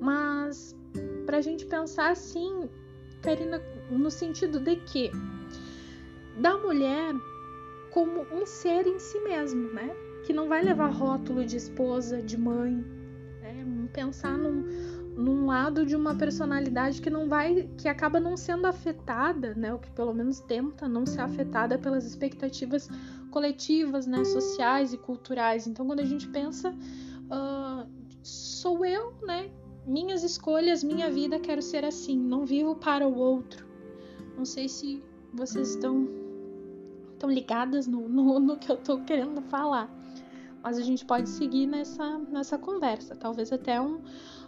Mas 0.00 0.74
pra 1.24 1.40
gente 1.40 1.66
pensar 1.66 2.10
assim, 2.10 2.68
Karina, 3.22 3.62
no 3.90 4.10
sentido 4.10 4.58
de 4.58 4.76
que 4.76 5.10
da 6.36 6.56
mulher 6.58 7.14
como 7.92 8.26
um 8.32 8.44
ser 8.44 8.88
em 8.88 8.98
si 8.98 9.20
mesmo, 9.20 9.72
né? 9.72 9.94
Que 10.24 10.32
não 10.32 10.48
vai 10.48 10.62
levar 10.62 10.88
rótulo 10.88 11.44
de 11.44 11.56
esposa, 11.56 12.20
de 12.20 12.36
mãe? 12.36 12.84
Pensar 13.94 14.36
num, 14.36 14.62
num 15.16 15.46
lado 15.46 15.86
de 15.86 15.94
uma 15.94 16.16
personalidade 16.16 17.00
que 17.00 17.08
não 17.08 17.28
vai, 17.28 17.70
que 17.78 17.88
acaba 17.88 18.18
não 18.18 18.36
sendo 18.36 18.66
afetada, 18.66 19.54
né? 19.54 19.72
O 19.72 19.78
que 19.78 19.90
pelo 19.92 20.12
menos 20.12 20.40
tenta 20.40 20.88
não 20.88 21.06
ser 21.06 21.20
afetada 21.20 21.78
pelas 21.78 22.04
expectativas 22.04 22.90
coletivas, 23.30 24.06
né? 24.06 24.24
Sociais 24.24 24.92
e 24.92 24.98
culturais. 24.98 25.68
Então, 25.68 25.86
quando 25.86 26.00
a 26.00 26.04
gente 26.04 26.28
pensa, 26.28 26.70
uh, 26.70 27.88
sou 28.22 28.84
eu, 28.84 29.14
né? 29.22 29.48
Minhas 29.86 30.24
escolhas, 30.24 30.82
minha 30.82 31.08
vida, 31.08 31.38
quero 31.38 31.62
ser 31.62 31.84
assim. 31.84 32.18
Não 32.18 32.44
vivo 32.44 32.74
para 32.74 33.06
o 33.06 33.16
outro. 33.16 33.64
Não 34.36 34.44
sei 34.44 34.68
se 34.68 35.00
vocês 35.32 35.70
estão 35.70 36.08
estão 37.12 37.30
ligadas 37.30 37.86
no, 37.86 38.08
no, 38.08 38.38
no, 38.38 38.56
que 38.56 38.70
eu 38.70 38.76
tô 38.76 39.00
querendo 39.00 39.40
falar. 39.42 39.88
Mas 40.64 40.78
a 40.78 40.82
gente 40.82 41.04
pode 41.04 41.28
seguir 41.28 41.66
nessa, 41.66 42.18
nessa 42.30 42.56
conversa. 42.56 43.14
Talvez 43.14 43.52
até 43.52 43.78
um 43.78 44.00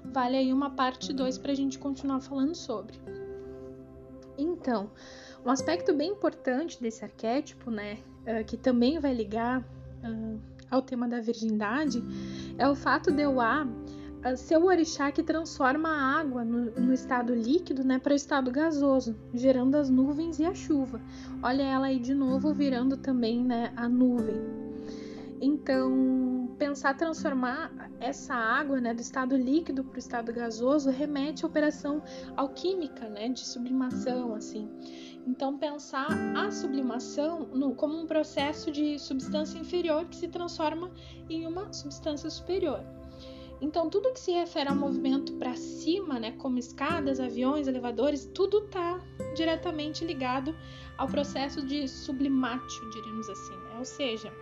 vale 0.02 0.34
aí 0.34 0.50
uma 0.50 0.70
parte 0.70 1.12
2 1.12 1.36
para 1.36 1.52
a 1.52 1.54
gente 1.54 1.78
continuar 1.78 2.20
falando 2.20 2.54
sobre. 2.54 2.98
Então, 4.38 4.90
um 5.44 5.50
aspecto 5.50 5.92
bem 5.94 6.12
importante 6.12 6.80
desse 6.80 7.04
arquétipo, 7.04 7.70
né, 7.70 7.98
uh, 8.22 8.44
que 8.46 8.56
também 8.56 8.98
vai 8.98 9.12
ligar 9.12 9.60
uh, 9.60 10.40
ao 10.70 10.80
tema 10.80 11.06
da 11.06 11.20
virgindade, 11.20 12.02
é 12.56 12.66
o 12.66 12.74
fato 12.74 13.12
de 13.12 13.22
Euá 13.22 13.66
ser 14.36 14.56
o 14.56 14.64
orixá 14.64 15.12
que 15.12 15.22
transforma 15.22 15.88
a 15.88 16.18
água 16.18 16.44
no, 16.44 16.70
no 16.72 16.92
estado 16.92 17.32
líquido 17.32 17.84
né, 17.84 17.98
para 17.98 18.12
o 18.12 18.16
estado 18.16 18.50
gasoso, 18.50 19.14
gerando 19.32 19.76
as 19.76 19.88
nuvens 19.88 20.40
e 20.40 20.44
a 20.44 20.54
chuva. 20.54 21.00
Olha 21.42 21.62
ela 21.62 21.86
aí 21.86 22.00
de 22.00 22.14
novo 22.14 22.52
virando 22.52 22.96
também 22.96 23.44
né, 23.44 23.72
a 23.76 23.88
nuvem. 23.88 24.65
Então, 25.40 26.54
pensar 26.58 26.94
transformar 26.94 27.90
essa 28.00 28.34
água 28.34 28.80
né, 28.80 28.94
do 28.94 29.00
estado 29.00 29.36
líquido 29.36 29.84
para 29.84 29.96
o 29.96 29.98
estado 29.98 30.32
gasoso 30.32 30.90
remete 30.90 31.44
à 31.44 31.48
operação 31.48 32.02
alquímica, 32.36 33.08
né, 33.08 33.28
de 33.28 33.40
sublimação, 33.40 34.34
assim. 34.34 34.68
Então, 35.26 35.58
pensar 35.58 36.08
a 36.36 36.50
sublimação 36.50 37.48
no, 37.52 37.74
como 37.74 37.98
um 37.98 38.06
processo 38.06 38.70
de 38.70 38.98
substância 38.98 39.58
inferior 39.58 40.06
que 40.06 40.16
se 40.16 40.28
transforma 40.28 40.90
em 41.28 41.46
uma 41.46 41.72
substância 41.72 42.30
superior. 42.30 42.80
Então, 43.60 43.88
tudo 43.88 44.12
que 44.12 44.20
se 44.20 44.32
refere 44.32 44.68
ao 44.68 44.76
movimento 44.76 45.32
para 45.34 45.56
cima, 45.56 46.18
né, 46.18 46.32
como 46.32 46.58
escadas, 46.58 47.18
aviões, 47.18 47.66
elevadores, 47.66 48.30
tudo 48.34 48.64
está 48.64 49.00
diretamente 49.34 50.04
ligado 50.04 50.54
ao 50.96 51.08
processo 51.08 51.64
de 51.64 51.88
sublimácio, 51.88 52.90
diríamos 52.90 53.28
assim. 53.28 53.54
Né? 53.54 53.78
Ou 53.78 53.84
seja, 53.84 54.32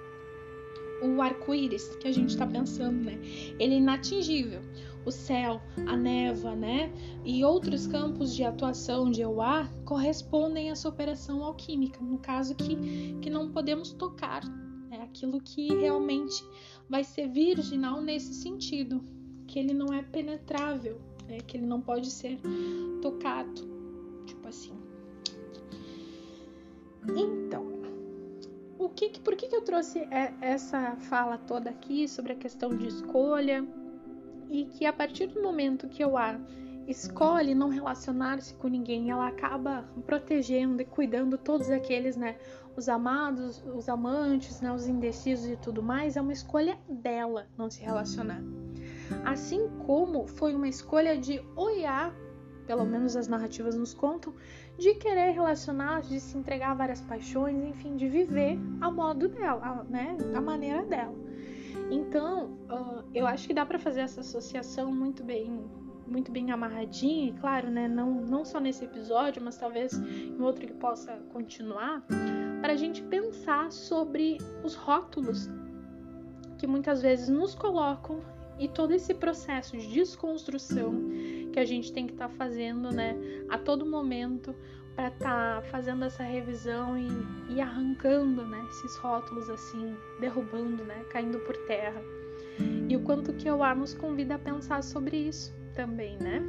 o 1.03 1.21
arco-íris 1.21 1.97
que 1.97 2.09
a 2.09 2.13
gente 2.13 2.31
está 2.31 2.47
pensando, 2.47 3.05
né? 3.05 3.19
Ele 3.59 3.75
é 3.75 3.79
inatingível. 3.79 4.61
O 5.05 5.11
céu, 5.11 5.61
a 5.87 5.97
névoa, 5.97 6.57
né? 6.57 6.91
E 7.25 7.45
outros 7.45 7.87
campos 7.87 8.35
de 8.35 8.43
atuação 8.43 9.11
de 9.11 9.21
EUA 9.21 9.69
correspondem 9.85 10.71
a 10.71 10.73
essa 10.73 10.89
operação 10.89 11.45
alquímica, 11.45 12.01
no 12.03 12.19
caso 12.19 12.55
que, 12.55 13.15
que 13.21 13.29
não 13.29 13.51
podemos 13.51 13.93
tocar, 13.93 14.43
é 14.91 15.03
aquilo 15.03 15.41
que 15.41 15.69
realmente 15.75 16.43
vai 16.89 17.05
ser 17.05 17.29
virginal 17.29 18.01
nesse 18.01 18.33
sentido, 18.35 19.05
que 19.47 19.59
ele 19.59 19.75
não 19.75 19.93
é 19.93 20.03
penetrável, 20.03 20.99
né? 21.29 21.39
que 21.47 21.57
ele 21.57 21.67
não 21.67 21.81
pode 21.81 22.11
ser 22.11 22.39
tocado, 23.03 23.63
tipo 24.27 24.49
assim. 24.49 24.73
Então, 27.17 27.74
o 28.85 28.89
que, 28.91 29.09
que 29.09 29.21
por 29.21 29.35
que, 29.35 29.49
que 29.49 29.57
eu 29.57 29.63
trouxe 29.63 30.07
essa 30.41 30.97
fala 30.97 31.39
toda 31.39 31.71
aqui 31.71 32.07
sobre 32.07 32.33
a 32.33 32.37
questão 32.37 32.77
de 32.77 32.87
escolha? 32.87 33.67
E 34.51 34.67
que 34.67 34.85
a 34.85 34.93
partir 34.93 35.27
do 35.29 35.43
momento 35.43 35.89
que 35.89 36.05
eu 36.05 36.17
a 36.17 36.39
escolhe 36.87 37.55
não 37.55 37.71
relacionar-se 37.71 38.55
com 38.55 38.69
ninguém, 38.69 39.11
ela 39.11 39.27
acaba 39.27 39.85
protegendo 40.05 40.83
e 40.83 40.85
cuidando 40.85 41.39
todos 41.39 41.71
aqueles, 41.71 42.15
né, 42.15 42.37
os 42.77 42.89
amados, 42.89 43.65
os 43.75 43.89
amantes, 43.89 44.61
né, 44.61 44.71
os 44.71 44.87
indecisos 44.87 45.47
e 45.47 45.57
tudo 45.57 45.83
mais, 45.83 46.17
é 46.17 46.21
uma 46.21 46.33
escolha 46.33 46.79
dela 46.89 47.47
não 47.57 47.71
se 47.71 47.83
relacionar. 47.83 48.43
Assim 49.25 49.69
como 49.87 50.27
foi 50.27 50.55
uma 50.55 50.69
escolha 50.69 51.17
de 51.17 51.43
Oiá, 51.57 52.15
pelo 52.67 52.85
menos 52.85 53.17
as 53.17 53.29
narrativas 53.29 53.77
nos 53.77 53.95
contam, 53.95 54.33
de 54.79 54.95
querer 54.95 55.33
relacionar, 55.33 56.03
de 56.03 56.19
se 56.21 56.37
entregar 56.37 56.73
a 56.73 56.75
várias 56.75 57.01
paixões, 57.01 57.63
enfim, 57.65 57.97
de 57.97 58.09
viver 58.09 58.59
a 58.81 58.91
modo 58.91 59.29
dela, 59.29 59.87
né, 59.89 60.17
a 60.35 60.41
maneira 60.41 60.83
dela. 60.85 61.15
Então, 61.91 62.47
uh, 62.71 63.05
eu 63.15 63.27
acho 63.27 63.47
que 63.47 63.55
dá 63.55 63.67
para 63.67 63.79
fazer 63.79 64.01
essa 64.01 64.21
associação 64.21 64.93
muito 64.93 65.23
bem 65.23 65.65
muito 66.07 66.31
bem 66.31 66.51
amarradinha, 66.51 67.31
e 67.31 67.33
claro, 67.33 67.71
né, 67.71 67.89
não, 67.89 68.11
não 68.11 68.45
só 68.45 68.61
nesse 68.61 68.85
episódio, 68.85 69.43
mas 69.43 69.57
talvez 69.57 69.95
em 69.95 70.41
outro 70.41 70.67
que 70.67 70.75
possa 70.75 71.13
continuar, 71.33 72.05
para 72.61 72.75
a 72.75 72.77
gente 72.77 73.03
pensar 73.03 73.73
sobre 73.73 74.39
os 74.63 74.75
rótulos 74.75 75.49
que 76.59 76.67
muitas 76.67 77.03
vezes 77.03 77.29
nos 77.29 77.55
colocam 77.55 78.21
e 78.59 78.69
todo 78.69 78.93
esse 78.93 79.15
processo 79.15 79.77
de 79.77 79.87
desconstrução 79.89 80.93
que 81.55 81.61
a 81.61 81.65
gente 81.65 81.93
tem 81.93 82.05
que 82.05 82.13
estar 82.13 82.29
tá 82.29 82.35
fazendo, 82.35 82.91
né, 82.91 83.17
a 83.49 83.57
todo 83.57 83.87
momento 83.87 84.53
para 84.97 85.07
estar 85.07 85.63
tá 85.63 85.69
fazendo 85.69 86.05
essa 86.05 86.25
revisão 86.25 86.99
e, 86.99 87.09
e 87.49 87.61
arrancando, 87.61 88.45
né, 88.45 88.61
esses 88.71 88.97
rótulos 88.97 89.49
assim, 89.49 89.97
derrubando, 90.19 90.83
né, 90.83 91.05
caindo 91.11 91.39
por 91.39 91.57
terra. 91.69 92.03
E 92.89 92.97
o 92.97 93.05
quanto 93.05 93.33
que 93.35 93.49
o 93.49 93.63
A 93.63 93.73
nos 93.73 93.95
convida 93.95 94.35
a 94.35 94.39
pensar 94.39 94.83
sobre 94.83 95.17
isso 95.17 95.55
também, 95.75 96.17
né? 96.19 96.43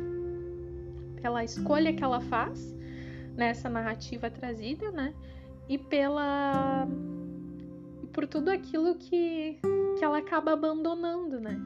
Pela 1.22 1.44
escolha 1.44 1.94
que 1.94 2.04
ela 2.04 2.20
faz 2.22 2.76
nessa 3.36 3.70
narrativa 3.70 4.30
trazida, 4.30 4.91
né? 4.91 5.13
E 5.70 5.78
pela 5.78 6.88
por 8.12 8.28
tudo 8.28 8.50
aquilo 8.50 8.96
que 8.96 9.60
que 9.98 10.04
ela 10.04 10.20
acaba 10.20 10.54
abandonando, 10.54 11.39
né? 11.39 11.60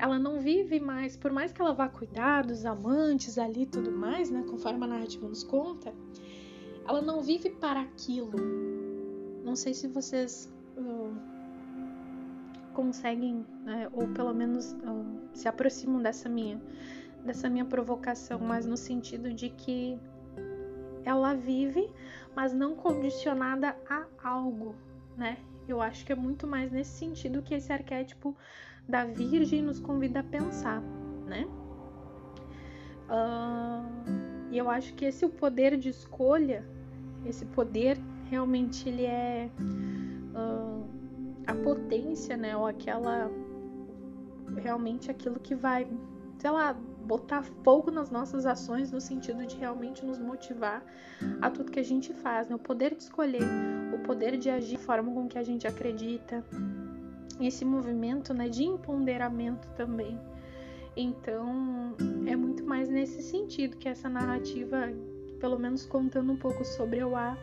Ela 0.00 0.18
não 0.18 0.40
vive 0.40 0.80
mais, 0.80 1.14
por 1.14 1.30
mais 1.30 1.52
que 1.52 1.60
ela 1.60 1.74
vá 1.74 1.86
cuidar 1.86 2.46
dos 2.46 2.64
amantes 2.64 3.36
ali 3.36 3.64
e 3.64 3.66
tudo 3.66 3.92
mais, 3.92 4.30
né? 4.30 4.42
Conforme 4.48 4.82
a 4.84 4.86
narrativa 4.86 5.28
nos 5.28 5.44
conta, 5.44 5.92
ela 6.88 7.02
não 7.02 7.20
vive 7.20 7.50
para 7.50 7.82
aquilo. 7.82 8.32
Não 9.44 9.54
sei 9.54 9.74
se 9.74 9.86
vocês 9.88 10.50
uh, 10.78 11.14
conseguem, 12.72 13.44
né, 13.62 13.90
ou 13.92 14.08
pelo 14.08 14.32
menos 14.32 14.72
uh, 14.72 15.20
se 15.34 15.46
aproximam 15.46 16.00
dessa 16.00 16.30
minha, 16.30 16.58
dessa 17.22 17.50
minha 17.50 17.66
provocação, 17.66 18.38
mas 18.38 18.64
no 18.64 18.78
sentido 18.78 19.30
de 19.34 19.50
que 19.50 19.98
ela 21.04 21.34
vive, 21.34 21.92
mas 22.34 22.54
não 22.54 22.74
condicionada 22.74 23.76
a 23.86 24.06
algo, 24.24 24.74
né? 25.14 25.36
Eu 25.68 25.82
acho 25.82 26.06
que 26.06 26.12
é 26.12 26.16
muito 26.16 26.46
mais 26.46 26.72
nesse 26.72 26.92
sentido 26.92 27.42
que 27.42 27.54
esse 27.54 27.70
arquétipo 27.70 28.34
da 28.90 29.04
Virgem 29.04 29.62
nos 29.62 29.78
convida 29.78 30.20
a 30.20 30.22
pensar, 30.22 30.82
né? 31.26 31.46
Uh, 33.08 34.50
e 34.50 34.58
eu 34.58 34.68
acho 34.68 34.94
que 34.94 35.04
esse 35.04 35.24
o 35.24 35.30
poder 35.30 35.76
de 35.76 35.88
escolha, 35.88 36.64
esse 37.24 37.44
poder 37.46 37.98
realmente 38.28 38.88
ele 38.88 39.04
é 39.04 39.48
uh, 40.34 40.84
a 41.46 41.54
potência, 41.54 42.36
né? 42.36 42.56
Ou 42.56 42.66
aquela 42.66 43.30
realmente 44.56 45.10
aquilo 45.10 45.38
que 45.38 45.54
vai, 45.54 45.86
sei 46.38 46.50
lá, 46.50 46.72
botar 46.72 47.42
fogo 47.42 47.90
nas 47.90 48.10
nossas 48.10 48.46
ações 48.46 48.90
no 48.90 49.00
sentido 49.00 49.46
de 49.46 49.56
realmente 49.56 50.04
nos 50.04 50.18
motivar 50.18 50.84
a 51.40 51.50
tudo 51.50 51.70
que 51.70 51.80
a 51.80 51.84
gente 51.84 52.12
faz, 52.12 52.48
né? 52.48 52.56
O 52.56 52.58
poder 52.58 52.94
de 52.94 53.04
escolher, 53.04 53.42
o 53.94 53.98
poder 54.00 54.36
de 54.36 54.50
agir 54.50 54.76
da 54.76 54.78
forma 54.78 55.12
com 55.12 55.28
que 55.28 55.38
a 55.38 55.42
gente 55.42 55.66
acredita, 55.66 56.44
esse 57.40 57.64
movimento, 57.64 58.34
né, 58.34 58.48
de 58.48 58.64
empoderamento 58.64 59.68
também. 59.76 60.18
Então, 60.96 61.94
é 62.26 62.34
muito 62.34 62.64
mais 62.64 62.88
nesse 62.88 63.22
sentido 63.22 63.76
que 63.76 63.88
essa 63.88 64.08
narrativa, 64.08 64.92
pelo 65.38 65.58
menos 65.58 65.86
contando 65.86 66.32
um 66.32 66.36
pouco 66.36 66.64
sobre 66.64 67.02
o 67.02 67.16
A, 67.16 67.36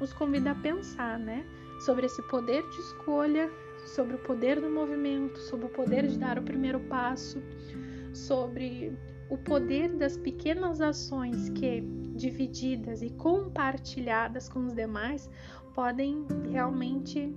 nos 0.00 0.12
convida 0.12 0.52
a 0.52 0.54
pensar, 0.54 1.18
né? 1.18 1.44
Sobre 1.80 2.06
esse 2.06 2.22
poder 2.28 2.62
de 2.70 2.80
escolha, 2.80 3.50
sobre 3.94 4.16
o 4.16 4.18
poder 4.18 4.60
do 4.60 4.70
movimento, 4.70 5.38
sobre 5.38 5.66
o 5.66 5.68
poder 5.68 6.06
de 6.06 6.18
dar 6.18 6.38
o 6.38 6.42
primeiro 6.42 6.80
passo, 6.80 7.42
sobre 8.12 8.96
o 9.28 9.36
poder 9.36 9.94
das 9.94 10.16
pequenas 10.16 10.80
ações 10.80 11.50
que, 11.50 11.80
divididas 12.14 13.02
e 13.02 13.10
compartilhadas 13.10 14.48
com 14.48 14.66
os 14.66 14.74
demais, 14.74 15.30
podem 15.74 16.26
realmente 16.50 17.32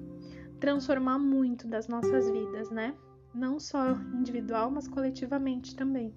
transformar 0.61 1.17
muito 1.17 1.67
das 1.67 1.87
nossas 1.87 2.29
vidas, 2.29 2.69
né? 2.69 2.95
Não 3.33 3.59
só 3.59 3.93
individual, 4.13 4.69
mas 4.69 4.87
coletivamente 4.87 5.75
também. 5.75 6.13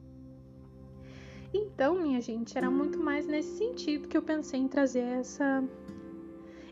Então, 1.53 2.01
minha 2.01 2.21
gente, 2.21 2.57
era 2.57 2.71
muito 2.71 2.99
mais 2.99 3.27
nesse 3.27 3.57
sentido 3.57 4.07
que 4.07 4.17
eu 4.17 4.23
pensei 4.23 4.61
em 4.61 4.69
trazer 4.69 5.01
essa 5.01 5.65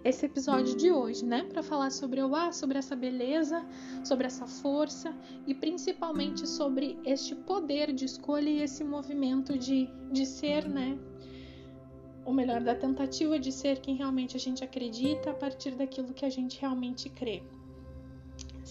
esse 0.05 0.27
episódio 0.27 0.77
de 0.77 0.91
hoje, 0.91 1.25
né? 1.25 1.45
Para 1.45 1.63
falar 1.63 1.91
sobre 1.91 2.21
o 2.21 2.35
ar, 2.35 2.53
sobre 2.53 2.77
essa 2.77 2.97
beleza, 2.97 3.65
sobre 4.05 4.27
essa 4.27 4.49
força 4.49 5.17
e 5.47 5.55
principalmente 5.55 6.45
sobre 6.45 6.99
este 7.05 7.37
poder 7.37 7.93
de 7.93 8.05
escolha 8.05 8.51
e 8.51 8.63
esse 8.63 8.83
movimento 8.83 9.57
de, 9.57 9.89
de 10.11 10.27
ser, 10.27 10.69
né? 10.69 10.99
Ou 12.25 12.35
melhor, 12.35 12.61
da 12.61 12.75
tentativa 12.75 13.39
de 13.39 13.53
ser 13.53 13.79
quem 13.79 13.95
realmente 13.95 14.37
a 14.37 14.41
gente 14.41 14.65
acredita 14.65 15.31
a 15.31 15.35
partir 15.35 15.77
daquilo 15.77 16.13
que 16.13 16.25
a 16.25 16.31
gente 16.31 16.61
realmente 16.61 17.09
crê. 17.09 17.45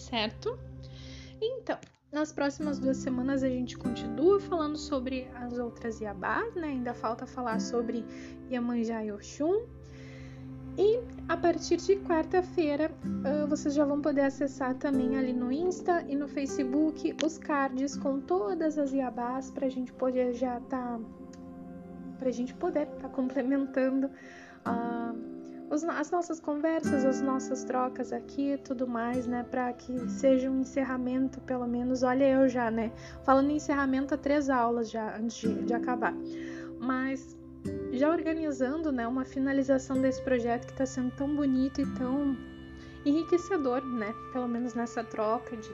Certo? 0.02 0.58
Então, 1.40 1.78
nas 2.10 2.32
próximas 2.32 2.78
duas 2.78 2.96
semanas 2.96 3.42
a 3.42 3.48
gente 3.48 3.76
continua 3.78 4.40
falando 4.40 4.76
sobre 4.76 5.28
as 5.34 5.58
outras 5.58 6.00
Iabás, 6.00 6.54
né? 6.54 6.68
Ainda 6.68 6.92
falta 6.92 7.24
falar 7.24 7.60
sobre 7.60 8.04
Iemanjá 8.50 9.04
e 9.04 9.12
Oxum. 9.12 9.64
E 10.76 11.00
a 11.28 11.36
partir 11.36 11.76
de 11.76 11.96
quarta-feira, 11.96 12.90
uh, 13.04 13.46
vocês 13.46 13.74
já 13.74 13.84
vão 13.84 14.00
poder 14.00 14.22
acessar 14.22 14.74
também 14.74 15.16
ali 15.16 15.32
no 15.32 15.52
Insta 15.52 16.04
e 16.08 16.16
no 16.16 16.26
Facebook 16.26 17.14
os 17.24 17.38
cards 17.38 17.96
com 17.96 18.20
todas 18.20 18.78
as 18.78 18.92
iabás 18.92 19.50
para 19.50 19.66
a 19.66 19.70
gente 19.70 19.92
poder 19.92 20.32
já 20.34 20.58
tá 20.60 20.98
para 22.18 22.28
a 22.28 22.32
gente 22.32 22.54
poder 22.54 22.82
estar 22.82 23.00
tá 23.00 23.08
complementando 23.10 24.06
uh, 24.06 25.31
as 25.72 26.10
nossas 26.10 26.38
conversas, 26.38 27.04
as 27.04 27.22
nossas 27.22 27.64
trocas 27.64 28.12
aqui, 28.12 28.58
tudo 28.62 28.86
mais, 28.86 29.26
né? 29.26 29.42
Para 29.42 29.72
que 29.72 30.06
seja 30.10 30.50
um 30.50 30.60
encerramento, 30.60 31.40
pelo 31.40 31.66
menos. 31.66 32.02
Olha 32.02 32.28
eu 32.28 32.48
já, 32.48 32.70
né? 32.70 32.92
Falando 33.24 33.50
em 33.50 33.56
encerramento, 33.56 34.14
há 34.14 34.18
três 34.18 34.50
aulas 34.50 34.90
já 34.90 35.16
antes 35.16 35.36
de, 35.36 35.64
de 35.64 35.72
acabar. 35.72 36.14
Mas 36.78 37.36
já 37.92 38.10
organizando 38.10 38.92
né, 38.92 39.06
uma 39.06 39.24
finalização 39.24 40.00
desse 40.00 40.20
projeto 40.22 40.66
que 40.66 40.72
está 40.72 40.84
sendo 40.84 41.10
tão 41.12 41.34
bonito 41.34 41.80
e 41.80 41.86
tão 41.94 42.36
enriquecedor, 43.06 43.82
né? 43.82 44.14
Pelo 44.32 44.48
menos 44.48 44.74
nessa 44.74 45.02
troca 45.02 45.56
de, 45.56 45.70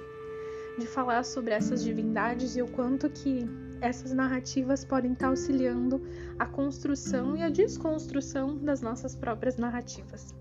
de 0.79 0.87
falar 0.87 1.25
sobre 1.25 1.55
essas 1.55 1.83
divindades 1.83 2.57
e 2.57 2.63
o 2.63 2.69
quanto 2.69 3.11
que 3.11 3.45
essas 3.81 4.12
narrativas 4.12 4.85
podem 4.85 5.12
estar 5.12 5.29
auxiliando 5.29 6.01
a 6.38 6.47
construção 6.47 7.37
e 7.37 7.43
a 7.43 7.49
desconstrução 7.49 8.57
das 8.57 8.81
nossas 8.81 9.14
próprias 9.14 9.57
narrativas. 9.57 10.35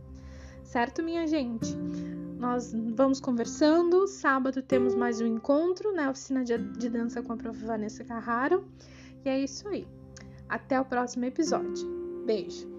Certo, 0.63 1.01
minha 1.01 1.25
gente? 1.25 1.75
Nós 2.37 2.73
vamos 2.95 3.19
conversando. 3.19 4.07
Sábado 4.07 4.61
temos 4.61 4.93
mais 4.93 5.19
um 5.21 5.25
encontro 5.25 5.91
na 5.93 6.03
né? 6.03 6.09
oficina 6.09 6.43
de 6.43 6.89
dança 6.89 7.21
com 7.21 7.33
a 7.33 7.37
prof. 7.37 7.65
Vanessa 7.65 8.03
Carraro. 8.03 8.65
E 9.25 9.29
é 9.29 9.39
isso 9.39 9.67
aí. 9.67 9.87
Até 10.47 10.79
o 10.79 10.85
próximo 10.85 11.25
episódio. 11.25 11.87
Beijo! 12.25 12.77